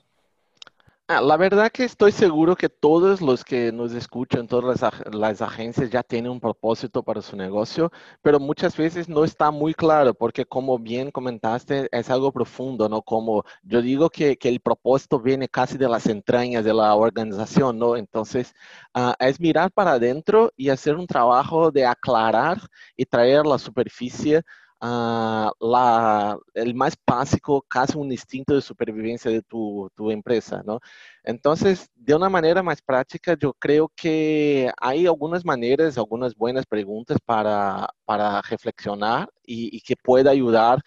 Ah, 1.09 1.21
la 1.21 1.37
verdad 1.37 1.71
que 1.71 1.85
estoy 1.85 2.11
seguro 2.11 2.57
que 2.57 2.69
todos 2.69 3.21
los 3.21 3.45
que 3.45 3.71
nos 3.71 3.93
escuchan, 3.93 4.49
todas 4.49 4.81
las, 5.13 5.41
agencias 5.41 5.89
ya 5.89 6.03
tienen 6.03 6.33
un 6.33 6.41
propósito 6.41 7.05
para 7.05 7.23
su 7.23 7.37
negocio, 7.37 7.93
pero 8.23 8.41
muchas 8.41 8.77
veces 8.77 9.09
no 9.09 9.23
está 9.23 9.53
muy 9.53 9.73
claro 9.73 10.15
porque 10.15 10.45
como 10.45 10.81
bien 10.81 11.13
comentaste, 11.13 11.89
es 11.93 12.11
algo 12.11 12.33
profundo, 12.33 12.89
¿no? 12.89 13.03
Como 13.03 13.45
yo 13.63 13.83
digo 13.83 14.11
que, 14.11 14.37
el 14.43 14.59
propósito 14.59 15.21
viene 15.21 15.49
casi 15.49 15.79
de 15.79 15.89
las 15.89 16.07
entrañas 16.07 16.65
de 16.65 16.75
la 16.75 16.93
organización, 16.97 17.79
¿no? 17.79 17.97
Entonces, 17.97 18.53
ah, 18.93 19.15
es 19.21 19.39
mirar 19.39 19.71
para 19.71 19.93
adentro 19.93 20.53
y 20.57 20.71
hacer 20.71 20.97
un 20.97 21.07
trabajo 21.07 21.71
de 21.71 21.87
aclarar 21.87 22.59
y 22.97 23.05
traer 23.07 23.47
la 23.47 23.59
superficie 23.59 24.43
el 24.81 26.75
más 26.75 26.97
básico, 27.07 27.63
casi 27.63 27.97
un 27.97 28.13
instinto 28.13 28.55
de 28.55 28.61
supervivencia 28.61 29.31
de 29.31 29.43
tu, 29.43 29.91
tu, 29.95 30.11
empresa, 30.11 30.63
¿no? 30.65 30.81
Entonces, 31.25 31.89
de 31.95 32.15
una 32.15 32.29
manera 32.29 32.63
más 32.63 32.83
práctica, 32.83 33.37
yo 33.39 33.53
creo 33.55 33.91
que 33.95 34.71
hay 34.81 35.07
algunas 35.07 35.45
maneras, 35.45 35.97
algunas 35.99 36.35
buenas 36.35 36.67
preguntas 36.67 37.19
para, 37.25 37.89
para 38.05 38.43
reflexionar 38.43 39.31
y, 39.45 39.77
y 39.77 39.81
que 39.81 39.97
pueda 39.97 40.31
ayudar 40.31 40.83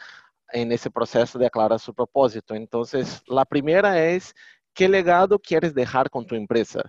en 0.51 0.71
ese 0.71 0.89
proceso 0.91 1.39
de 1.39 1.47
aclarar 1.47 1.79
su 1.79 1.93
propósito. 1.93 2.55
Entonces, 2.55 3.21
la 3.27 3.45
primera 3.45 4.03
es, 4.05 4.33
¿qué 4.73 4.89
legado 4.89 5.39
quieres 5.39 5.73
dejar 5.73 6.09
con 6.09 6.25
tu 6.25 6.35
empresa? 6.35 6.81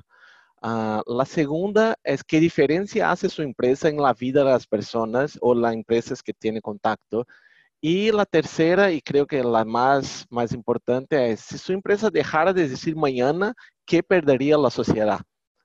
Uh, 0.62 1.00
la 1.06 1.24
segunda 1.24 1.96
es 2.04 2.22
qué 2.22 2.38
diferencia 2.38 3.10
hace 3.10 3.30
su 3.30 3.42
empresa 3.42 3.88
en 3.88 3.96
la 3.96 4.12
vida 4.12 4.44
de 4.44 4.50
las 4.50 4.66
personas 4.66 5.38
o 5.40 5.54
las 5.54 5.72
empresas 5.72 6.22
que 6.22 6.34
tiene 6.34 6.60
contacto. 6.60 7.26
Y 7.80 8.12
la 8.12 8.26
tercera, 8.26 8.92
y 8.92 9.00
creo 9.00 9.26
que 9.26 9.42
la 9.42 9.64
más, 9.64 10.26
más 10.30 10.52
importante, 10.52 11.32
es 11.32 11.40
si 11.40 11.58
su 11.58 11.72
empresa 11.72 12.10
dejara 12.10 12.52
de 12.52 12.68
decir 12.68 12.94
mañana, 12.96 13.54
¿qué 13.86 14.02
perdería 14.02 14.58
la 14.58 14.70
sociedad? 14.70 15.20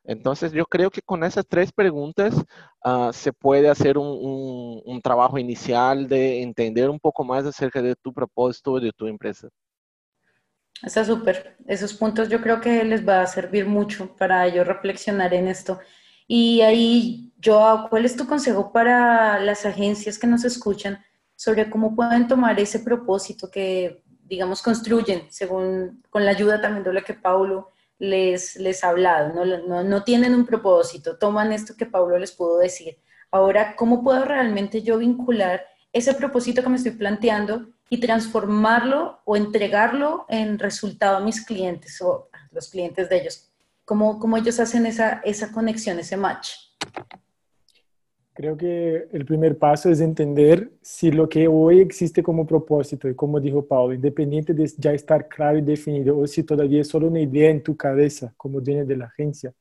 Entonces, 0.06 0.52
yo 0.54 0.66
creo 0.66 0.90
que 0.92 1.02
con 1.02 1.24
esas 1.24 1.46
tres 1.48 1.72
preguntas 1.74 2.36
uh, 2.86 3.12
se 3.12 3.34
puede 3.34 3.70
hacer 3.70 3.98
un, 3.98 4.08
un, 4.08 4.82
un, 4.86 5.02
trabajo 5.02 5.38
inicial 5.40 6.08
de 6.08 6.42
entender 6.44 6.90
un 6.90 7.00
poco 7.00 7.24
más 7.24 7.46
acerca 7.46 7.82
de 7.82 7.96
tu 7.96 8.14
propósito 8.14 8.80
de 8.80 8.92
tu 8.94 9.08
empresa. 9.08 9.50
Está 10.84 11.04
súper. 11.04 11.58
Esos 11.68 11.94
puntos 11.94 12.30
yo 12.30 12.42
creo 12.42 12.62
que 12.62 12.84
les 12.84 13.08
va 13.08 13.22
a 13.22 13.28
servir 13.28 13.66
mucho 13.66 14.16
para 14.16 14.46
ellos 14.46 14.68
reflexionar 14.68 15.34
en 15.34 15.48
esto. 15.48 15.80
Y 16.28 16.62
ahí, 16.62 17.34
yo, 17.38 17.88
¿cuál 17.90 18.06
es 18.06 18.16
tu 18.16 18.28
consejo 18.28 18.72
para 18.72 19.40
las 19.40 19.66
agencias 19.66 20.18
que 20.20 20.28
nos 20.28 20.44
escuchan 20.44 21.04
sobre 21.36 21.70
cómo 21.70 21.96
pueden 21.96 22.28
tomar 22.28 22.60
ese 22.60 22.80
propósito 22.80 23.50
que, 23.52 24.04
digamos, 24.24 24.62
construyen, 24.62 25.24
según 25.30 26.04
con 26.10 26.26
la 26.26 26.32
ayuda 26.32 26.62
también 26.62 26.84
de 26.84 26.94
lo 26.94 27.04
que 27.04 27.14
Paulo 27.14 27.72
les, 28.00 28.56
les 28.58 28.84
ha 28.84 28.90
hablado? 28.90 29.34
¿no? 29.34 29.46
No, 29.46 29.84
no 29.84 30.04
tienen 30.04 30.34
un 30.34 30.46
propósito, 30.46 31.18
toman 31.18 31.52
esto 31.52 31.76
que 31.78 31.86
Paulo 31.86 32.18
les 32.18 32.32
pudo 32.32 32.58
decir. 32.60 32.98
Ahora, 33.32 33.76
¿cómo 33.76 34.04
puedo 34.04 34.26
realmente 34.26 34.82
yo 34.82 34.98
vincular 34.98 35.66
ese 35.94 36.14
propósito 36.14 36.64
que 36.64 36.70
me 36.70 36.78
estoy 36.78 36.92
planteando 36.92 37.75
y 37.90 38.00
transformarlo 38.00 39.20
o 39.26 39.36
entregarlo 39.36 40.26
en 40.30 40.58
resultado 40.60 41.18
a 41.18 41.20
mis 41.20 41.46
clientes 41.46 42.02
o 42.02 42.30
a 42.34 42.48
los 42.52 42.70
clientes 42.70 43.10
de 43.10 43.22
ellos. 43.22 43.50
¿Cómo, 43.86 44.20
cómo 44.20 44.38
ellos 44.38 44.60
hacen 44.60 44.86
esa, 44.86 45.22
esa 45.24 45.52
conexión, 45.52 46.00
ese 46.00 46.18
match? 46.18 46.50
Creo 48.34 48.58
que 48.58 49.08
el 49.14 49.24
primer 49.24 49.58
paso 49.58 49.90
es 49.90 50.02
entender 50.02 50.72
si 50.82 51.10
lo 51.10 51.30
que 51.30 51.48
hoy 51.48 51.80
existe 51.80 52.22
como 52.22 52.46
propósito, 52.46 53.08
y 53.08 53.16
como 53.16 53.40
dijo 53.40 53.66
Paulo, 53.66 53.94
independiente 53.94 54.54
de 54.54 54.70
ya 54.78 54.92
estar 54.92 55.30
claro 55.30 55.58
y 55.58 55.62
definido, 55.62 56.18
o 56.18 56.28
si 56.28 56.44
todavía 56.44 56.82
es 56.82 56.90
solo 56.90 57.08
una 57.08 57.22
idea 57.22 57.50
en 57.50 57.64
tu 57.64 57.78
cabeza 57.78 58.34
como 58.36 58.60
dueño 58.60 58.86
de 58.86 58.98
la 58.98 59.06
agencia, 59.06 59.54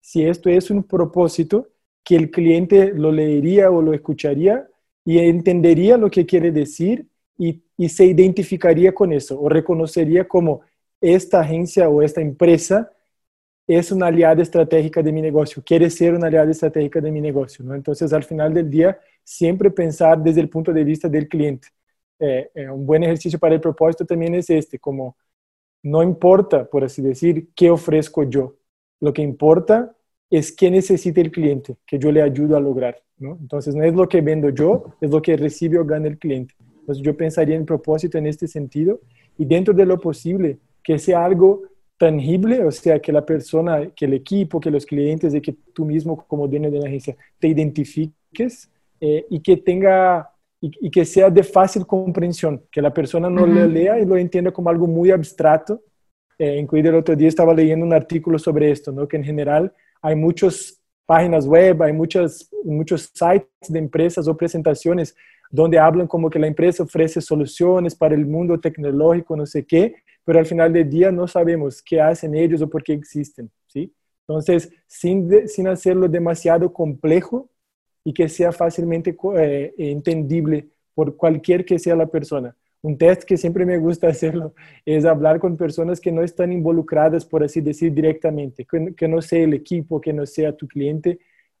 si 0.00 0.24
esto 0.24 0.48
es 0.48 0.70
un 0.70 0.84
propósito 0.84 1.70
que 2.04 2.16
el 2.16 2.30
cliente 2.30 2.92
lo 2.94 3.10
leería 3.10 3.70
o 3.70 3.82
lo 3.82 3.92
escucharía 3.92 4.68
y 5.04 5.18
entendería 5.18 5.96
lo 5.96 6.10
que 6.10 6.24
quiere 6.24 6.52
decir 6.52 7.06
y, 7.40 7.88
se 7.88 8.04
identificaría 8.04 8.92
con 8.92 9.12
eso 9.12 9.40
o 9.40 9.48
reconocería 9.48 10.28
como 10.28 10.60
esta 11.00 11.40
agencia 11.40 11.88
o 11.88 12.02
esta 12.02 12.20
empresa 12.20 12.92
es 13.66 13.90
una 13.90 14.08
aliada 14.08 14.42
estratégica 14.42 15.02
de 15.02 15.12
mi 15.12 15.22
negocio, 15.22 15.62
quiere 15.64 15.88
ser 15.88 16.14
una 16.14 16.26
aliada 16.26 16.50
estratégica 16.50 17.00
de 17.00 17.10
mi 17.10 17.20
negocio. 17.20 17.64
¿no? 17.64 17.74
Entonces, 17.74 18.12
al 18.12 18.24
final 18.24 18.52
del 18.52 18.68
día, 18.68 18.98
siempre 19.24 19.70
pensar 19.70 20.22
desde 20.22 20.40
el 20.42 20.50
punto 20.50 20.72
de 20.72 20.84
vista 20.84 21.08
del 21.08 21.28
cliente. 21.28 21.68
Eh, 22.18 22.50
eh, 22.54 22.68
un 22.68 22.84
buen 22.84 23.02
ejercicio 23.04 23.38
para 23.38 23.54
el 23.54 23.60
propósito 23.60 24.04
también 24.04 24.34
es 24.34 24.50
este, 24.50 24.78
como 24.78 25.16
no 25.82 26.02
importa, 26.02 26.68
por 26.68 26.84
así 26.84 27.00
decir, 27.00 27.48
qué 27.54 27.70
ofrezco 27.70 28.24
yo. 28.24 28.56
Lo 29.00 29.12
que 29.14 29.22
importa 29.22 29.96
es 30.28 30.52
qué 30.52 30.70
necesita 30.70 31.20
el 31.22 31.30
cliente, 31.30 31.76
que 31.86 31.98
yo 31.98 32.12
le 32.12 32.20
ayudo 32.20 32.56
a 32.56 32.60
lograr. 32.60 33.02
¿no? 33.18 33.38
Entonces, 33.40 33.74
no 33.74 33.84
es 33.84 33.94
lo 33.94 34.06
que 34.08 34.20
vendo 34.20 34.50
yo, 34.50 34.96
es 35.00 35.10
lo 35.10 35.22
que 35.22 35.36
recibe 35.36 35.78
o 35.78 35.84
gana 35.86 36.08
el 36.08 36.18
cliente. 36.18 36.54
Entonces 36.90 37.06
yo 37.06 37.16
pensaría 37.16 37.54
en 37.54 37.64
propósito 37.64 38.18
en 38.18 38.26
este 38.26 38.48
sentido 38.48 39.00
y 39.38 39.44
dentro 39.44 39.72
de 39.72 39.86
lo 39.86 40.00
posible 40.00 40.58
que 40.82 40.98
sea 40.98 41.24
algo 41.24 41.62
tangible, 41.96 42.64
o 42.64 42.70
sea, 42.72 42.98
que 42.98 43.12
la 43.12 43.24
persona, 43.24 43.90
que 43.94 44.06
el 44.06 44.14
equipo, 44.14 44.58
que 44.58 44.70
los 44.70 44.84
clientes 44.84 45.32
y 45.34 45.40
que 45.40 45.54
tú 45.72 45.84
mismo 45.84 46.26
como 46.26 46.48
dueño 46.48 46.70
de 46.70 46.80
la 46.80 46.88
agencia 46.88 47.16
te 47.38 47.46
identifiques 47.46 48.68
eh, 49.00 49.24
y 49.30 49.40
que 49.40 49.56
tenga 49.58 50.30
y, 50.60 50.90
que 50.90 51.04
sea 51.04 51.30
de 51.30 51.42
fácil 51.42 51.86
comprensión, 51.86 52.62
que 52.70 52.82
la 52.82 52.92
persona 52.92 53.30
no 53.30 53.46
lo 53.46 53.66
lea 53.66 53.98
y 53.98 54.04
lo 54.04 54.16
entienda 54.16 54.50
como 54.50 54.68
algo 54.68 54.86
muy 54.86 55.10
abstracto. 55.10 55.80
Eh, 56.38 56.58
incluido 56.58 56.90
el 56.90 56.96
otro 56.96 57.14
día 57.14 57.28
estaba 57.28 57.54
leyendo 57.54 57.86
un 57.86 57.92
artículo 57.92 58.38
sobre 58.38 58.70
esto, 58.70 58.90
¿no? 58.92 59.06
que 59.06 59.16
en 59.16 59.24
general 59.24 59.72
hay 60.02 60.16
muchas 60.16 60.80
páginas 61.06 61.46
web, 61.46 61.82
hay 61.82 61.92
muchas, 61.92 62.50
muchos 62.64 63.10
sites 63.14 63.48
de 63.68 63.78
empresas 63.78 64.26
o 64.26 64.36
presentaciones 64.36 65.14
donde 65.50 65.78
hablan 65.78 66.06
como 66.06 66.30
que 66.30 66.38
la 66.38 66.46
empresa 66.46 66.84
ofrece 66.84 67.20
soluciones 67.20 67.94
para 67.94 68.14
el 68.14 68.24
mundo 68.24 68.58
tecnológico, 68.58 69.36
no 69.36 69.46
sé 69.46 69.66
qué, 69.66 69.96
pero 70.24 70.38
al 70.38 70.46
final 70.46 70.72
del 70.72 70.88
día 70.88 71.10
no 71.10 71.26
sabemos 71.26 71.82
qué 71.82 72.00
hacen 72.00 72.34
ellos 72.34 72.62
o 72.62 72.70
por 72.70 72.82
qué 72.82 72.92
existen, 72.92 73.50
¿sí? 73.66 73.92
Entonces, 74.28 74.70
sin, 74.86 75.48
sin 75.48 75.66
hacerlo 75.66 76.06
demasiado 76.06 76.72
complejo 76.72 77.50
y 78.04 78.12
que 78.12 78.28
sea 78.28 78.52
fácilmente 78.52 79.16
eh, 79.36 79.74
entendible 79.76 80.68
por 80.94 81.16
cualquier 81.16 81.64
que 81.64 81.78
sea 81.78 81.96
la 81.96 82.06
persona. 82.06 82.56
Un 82.82 82.96
test 82.96 83.24
que 83.24 83.36
siempre 83.36 83.66
me 83.66 83.78
gusta 83.78 84.08
hacerlo 84.08 84.54
es 84.84 85.04
hablar 85.04 85.40
con 85.40 85.56
personas 85.56 86.00
que 86.00 86.12
no 86.12 86.22
están 86.22 86.52
involucradas, 86.52 87.24
por 87.24 87.42
así 87.42 87.60
decir, 87.60 87.92
directamente, 87.92 88.66
que, 88.96 89.08
no 89.08 89.20
sea 89.20 89.42
el 89.42 89.54
equipo, 89.54 90.00
que 90.00 90.12
no 90.12 90.24
sea 90.26 90.56
tu 90.56 90.68
cliente, 90.68 91.18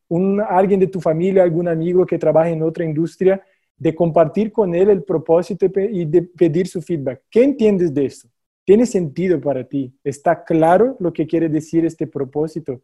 un, 0.08 0.40
alguien 0.40 0.80
de 0.80 0.86
tu 0.86 1.00
familia, 1.00 1.42
algún 1.42 1.68
amigo 1.68 2.06
que 2.06 2.18
trabaja 2.18 2.50
en 2.50 2.62
otra 2.62 2.84
industria 2.84 3.42
de 3.80 3.94
compartir 3.94 4.52
con 4.52 4.74
él 4.74 4.90
el 4.90 5.02
propósito 5.02 5.66
y 5.90 6.04
de 6.04 6.22
pedir 6.22 6.68
su 6.68 6.82
feedback. 6.82 7.22
¿Qué 7.30 7.42
entiendes 7.42 7.92
de 7.94 8.04
esto? 8.04 8.28
¿Tiene 8.62 8.84
sentido 8.84 9.40
para 9.40 9.64
ti? 9.64 9.90
¿Está 10.04 10.44
claro 10.44 10.96
lo 11.00 11.14
que 11.14 11.26
quiere 11.26 11.48
decir 11.48 11.86
este 11.86 12.06
propósito? 12.06 12.82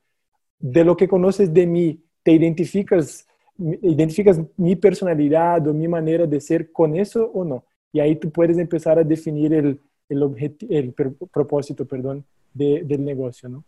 De 0.59 0.83
lo 0.85 0.97
que 0.97 1.07
conoces 1.07 1.53
de 1.53 1.67
mí, 1.67 2.01
¿te 2.23 2.33
identificas, 2.33 3.27
identificas 3.59 4.41
mi 4.57 4.75
personalidad 4.75 5.69
o 5.69 5.75
mi 5.75 5.87
manera 5.87 6.27
de 6.27 6.41
ser 6.41 6.73
con 6.73 6.97
eso 6.97 7.31
o 7.35 7.45
no? 7.45 7.63
Y 7.93 8.01
ahí 8.01 8.17
tú 8.17 8.31
puedes 8.31 8.57
empezar 8.57 8.99
a 8.99 9.05
definir 9.05 9.53
el, 9.53 9.79
el, 10.09 10.57
el 10.71 10.95
propósito 11.31 11.85
perdón, 11.85 12.25
del 12.55 13.05
negocio, 13.05 13.51
¿no? 13.51 13.65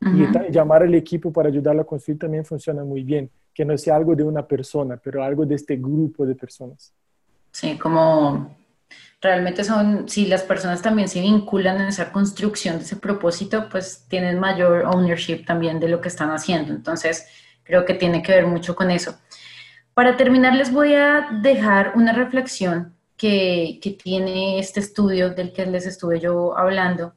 Y 0.00 0.50
llamar 0.50 0.84
al 0.84 0.94
equipo 0.94 1.30
para 1.30 1.50
ayudarlo 1.50 1.82
a 1.82 1.86
construir 1.86 2.18
también 2.18 2.46
funciona 2.46 2.82
muy 2.82 3.04
bien 3.04 3.28
que 3.60 3.66
no 3.66 3.76
sea 3.76 3.96
algo 3.96 4.16
de 4.16 4.22
una 4.22 4.48
persona, 4.48 4.96
pero 4.96 5.22
algo 5.22 5.44
de 5.44 5.54
este 5.54 5.76
grupo 5.76 6.24
de 6.24 6.34
personas. 6.34 6.94
Sí, 7.52 7.76
como 7.76 8.56
realmente 9.20 9.64
son, 9.64 10.08
si 10.08 10.24
las 10.24 10.44
personas 10.44 10.80
también 10.80 11.08
se 11.08 11.20
vinculan 11.20 11.78
en 11.78 11.88
esa 11.88 12.10
construcción 12.10 12.78
de 12.78 12.84
ese 12.84 12.96
propósito, 12.96 13.68
pues 13.70 14.06
tienen 14.08 14.40
mayor 14.40 14.86
ownership 14.86 15.44
también 15.44 15.78
de 15.78 15.88
lo 15.88 16.00
que 16.00 16.08
están 16.08 16.30
haciendo. 16.30 16.72
Entonces, 16.72 17.26
creo 17.62 17.84
que 17.84 17.92
tiene 17.92 18.22
que 18.22 18.32
ver 18.32 18.46
mucho 18.46 18.74
con 18.74 18.90
eso. 18.90 19.18
Para 19.92 20.16
terminar, 20.16 20.54
les 20.54 20.72
voy 20.72 20.94
a 20.94 21.28
dejar 21.42 21.92
una 21.96 22.14
reflexión 22.14 22.94
que, 23.18 23.78
que 23.82 23.90
tiene 23.90 24.58
este 24.58 24.80
estudio 24.80 25.34
del 25.34 25.52
que 25.52 25.66
les 25.66 25.86
estuve 25.86 26.18
yo 26.18 26.56
hablando, 26.56 27.12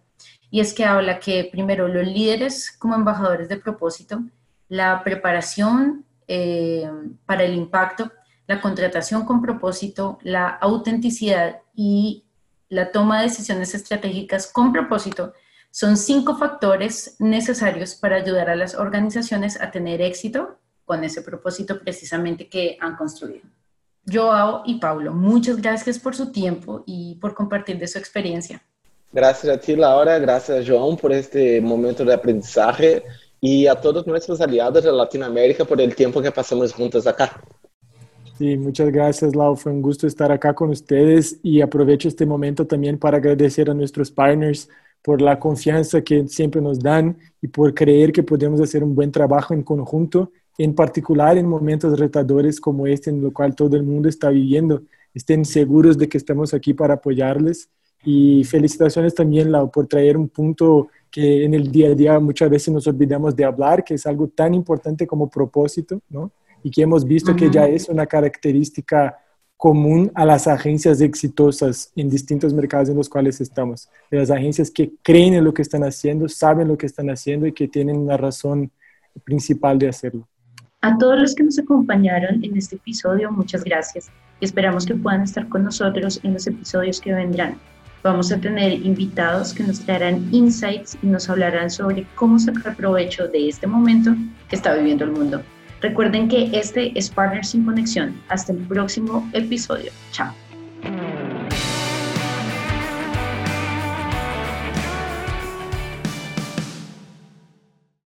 y 0.51 0.59
es 0.59 0.73
que 0.73 0.83
habla 0.83 1.21
que 1.21 1.47
primero 1.49 1.87
los 1.87 2.05
líderes 2.05 2.69
como 2.69 2.95
embajadores 2.95 3.47
de 3.47 3.55
propósito, 3.55 4.21
la 4.67 5.05
preparación 5.05 6.03
eh, 6.27 6.89
para 7.25 7.43
el 7.43 7.53
impacto, 7.53 8.11
la 8.47 8.61
contratación 8.61 9.25
con 9.25 9.41
propósito, 9.41 10.17
la 10.21 10.47
autenticidad 10.47 11.61
y 11.75 12.25
la 12.69 12.91
toma 12.91 13.19
de 13.19 13.29
decisiones 13.29 13.73
estratégicas 13.73 14.51
con 14.51 14.73
propósito 14.73 15.33
son 15.71 15.97
cinco 15.97 16.35
factores 16.37 17.15
necesarios 17.19 17.95
para 17.95 18.17
ayudar 18.17 18.49
a 18.49 18.55
las 18.55 18.75
organizaciones 18.75 19.59
a 19.59 19.71
tener 19.71 20.01
éxito 20.01 20.59
con 20.85 21.03
ese 21.03 21.21
propósito 21.21 21.79
precisamente 21.79 22.47
que 22.47 22.77
han 22.79 22.95
construido. 22.95 23.43
Joao 24.11 24.63
y 24.65 24.79
Paulo, 24.79 25.13
muchas 25.13 25.61
gracias 25.61 25.97
por 25.97 26.15
su 26.15 26.31
tiempo 26.31 26.83
y 26.85 27.15
por 27.15 27.33
compartir 27.33 27.79
de 27.79 27.87
su 27.87 27.97
experiencia. 27.97 28.61
Gracias 29.11 29.55
a 29.55 29.59
ti, 29.59 29.75
Laura. 29.75 30.19
Gracias, 30.19 30.65
João, 30.65 30.99
por 30.99 31.11
este 31.11 31.61
momento 31.61 32.03
de 32.03 32.13
aprendizaje 32.13 33.03
y 33.45 33.67
a 33.67 33.75
todos 33.75 34.07
nuestros 34.07 34.39
aliados 34.39 34.85
de 34.85 34.91
Latinoamérica 34.93 35.65
por 35.65 35.81
el 35.81 35.93
tiempo 35.93 36.21
que 36.21 36.31
pasamos 36.31 36.71
juntos 36.71 37.05
acá. 37.05 37.43
Sí, 38.37 38.55
muchas 38.55 38.89
gracias, 38.89 39.35
Lau. 39.35 39.57
Fue 39.57 39.69
un 39.69 39.81
gusto 39.81 40.07
estar 40.07 40.31
acá 40.31 40.53
con 40.55 40.69
ustedes 40.69 41.41
y 41.43 41.59
aprovecho 41.59 42.07
este 42.07 42.25
momento 42.25 42.65
también 42.65 42.97
para 42.97 43.17
agradecer 43.17 43.69
a 43.69 43.73
nuestros 43.73 44.09
partners 44.09 44.69
por 45.03 45.21
la 45.21 45.37
confianza 45.41 46.01
que 46.01 46.25
siempre 46.29 46.61
nos 46.61 46.79
dan 46.79 47.17
y 47.41 47.49
por 47.49 47.73
creer 47.73 48.13
que 48.13 48.23
podemos 48.23 48.61
hacer 48.61 48.81
un 48.81 48.95
buen 48.95 49.11
trabajo 49.11 49.53
en 49.53 49.61
conjunto, 49.61 50.31
en 50.57 50.73
particular 50.73 51.37
en 51.37 51.45
momentos 51.45 51.99
retadores 51.99 52.61
como 52.61 52.87
este 52.87 53.09
en 53.09 53.25
el 53.25 53.33
cual 53.33 53.57
todo 53.57 53.75
el 53.75 53.83
mundo 53.83 54.07
está 54.07 54.29
viviendo. 54.29 54.83
estén 55.13 55.43
seguros 55.43 55.97
de 55.97 56.07
que 56.07 56.17
estamos 56.17 56.53
aquí 56.53 56.73
para 56.73 56.93
apoyarles. 56.93 57.69
Y 58.05 58.45
felicitaciones 58.45 59.13
también 59.15 59.51
la, 59.51 59.65
por 59.65 59.87
traer 59.87 60.15
un 60.17 60.29
punto 60.29 60.87
que 61.13 61.45
en 61.45 61.53
el 61.53 61.71
día 61.71 61.89
a 61.89 61.93
día 61.93 62.19
muchas 62.19 62.49
veces 62.49 62.73
nos 62.73 62.87
olvidamos 62.87 63.35
de 63.35 63.45
hablar, 63.45 63.83
que 63.83 63.93
es 63.93 64.07
algo 64.07 64.29
tan 64.29 64.55
importante 64.55 65.05
como 65.05 65.29
propósito, 65.29 66.01
¿no? 66.09 66.31
Y 66.63 66.71
que 66.71 66.81
hemos 66.81 67.05
visto 67.05 67.35
que 67.35 67.51
ya 67.51 67.67
es 67.67 67.87
una 67.87 68.07
característica 68.07 69.15
común 69.55 70.11
a 70.15 70.25
las 70.25 70.47
agencias 70.47 71.01
exitosas 71.01 71.91
en 71.95 72.09
distintos 72.09 72.51
mercados 72.51 72.89
en 72.89 72.97
los 72.97 73.07
cuales 73.07 73.39
estamos. 73.41 73.87
De 74.09 74.17
las 74.17 74.31
agencias 74.31 74.71
que 74.71 74.93
creen 75.03 75.35
en 75.35 75.43
lo 75.43 75.53
que 75.53 75.61
están 75.61 75.83
haciendo, 75.83 76.27
saben 76.27 76.67
lo 76.67 76.79
que 76.79 76.87
están 76.87 77.11
haciendo 77.11 77.45
y 77.45 77.53
que 77.53 77.67
tienen 77.67 77.97
una 77.97 78.17
razón 78.17 78.71
principal 79.23 79.77
de 79.77 79.89
hacerlo. 79.89 80.27
A 80.81 80.97
todos 80.97 81.19
los 81.19 81.35
que 81.35 81.43
nos 81.43 81.59
acompañaron 81.59 82.43
en 82.43 82.57
este 82.57 82.77
episodio, 82.77 83.31
muchas 83.31 83.63
gracias 83.63 84.09
y 84.41 84.45
esperamos 84.45 84.83
que 84.83 84.95
puedan 84.95 85.21
estar 85.21 85.47
con 85.47 85.63
nosotros 85.63 86.19
en 86.23 86.33
los 86.33 86.47
episodios 86.47 86.99
que 86.99 87.13
vendrán. 87.13 87.59
Vamos 88.03 88.31
a 88.33 88.37
tener 88.37 88.73
invitados 88.85 89.53
que 89.53 89.63
nos 89.63 89.79
traerán 89.79 90.27
insights 90.33 90.97
y 91.01 91.07
nos 91.07 91.29
hablarán 91.29 91.69
sobre 91.69 92.05
cómo 92.15 92.37
sacar 92.37 92.75
provecho 92.75 93.29
de 93.29 93.47
este 93.47 93.65
momento 93.65 94.13
que 94.49 94.57
está 94.57 94.73
viviendo 94.73 95.05
el 95.05 95.11
mundo. 95.11 95.41
Recuerden 95.81 96.27
que 96.27 96.49
este 96.53 96.97
es 96.97 97.09
Partners 97.09 97.49
sin 97.49 97.65
Conexión. 97.65 98.21
Hasta 98.27 98.51
el 98.51 98.59
próximo 98.59 99.29
episodio. 99.33 99.91
Chao. 100.11 100.33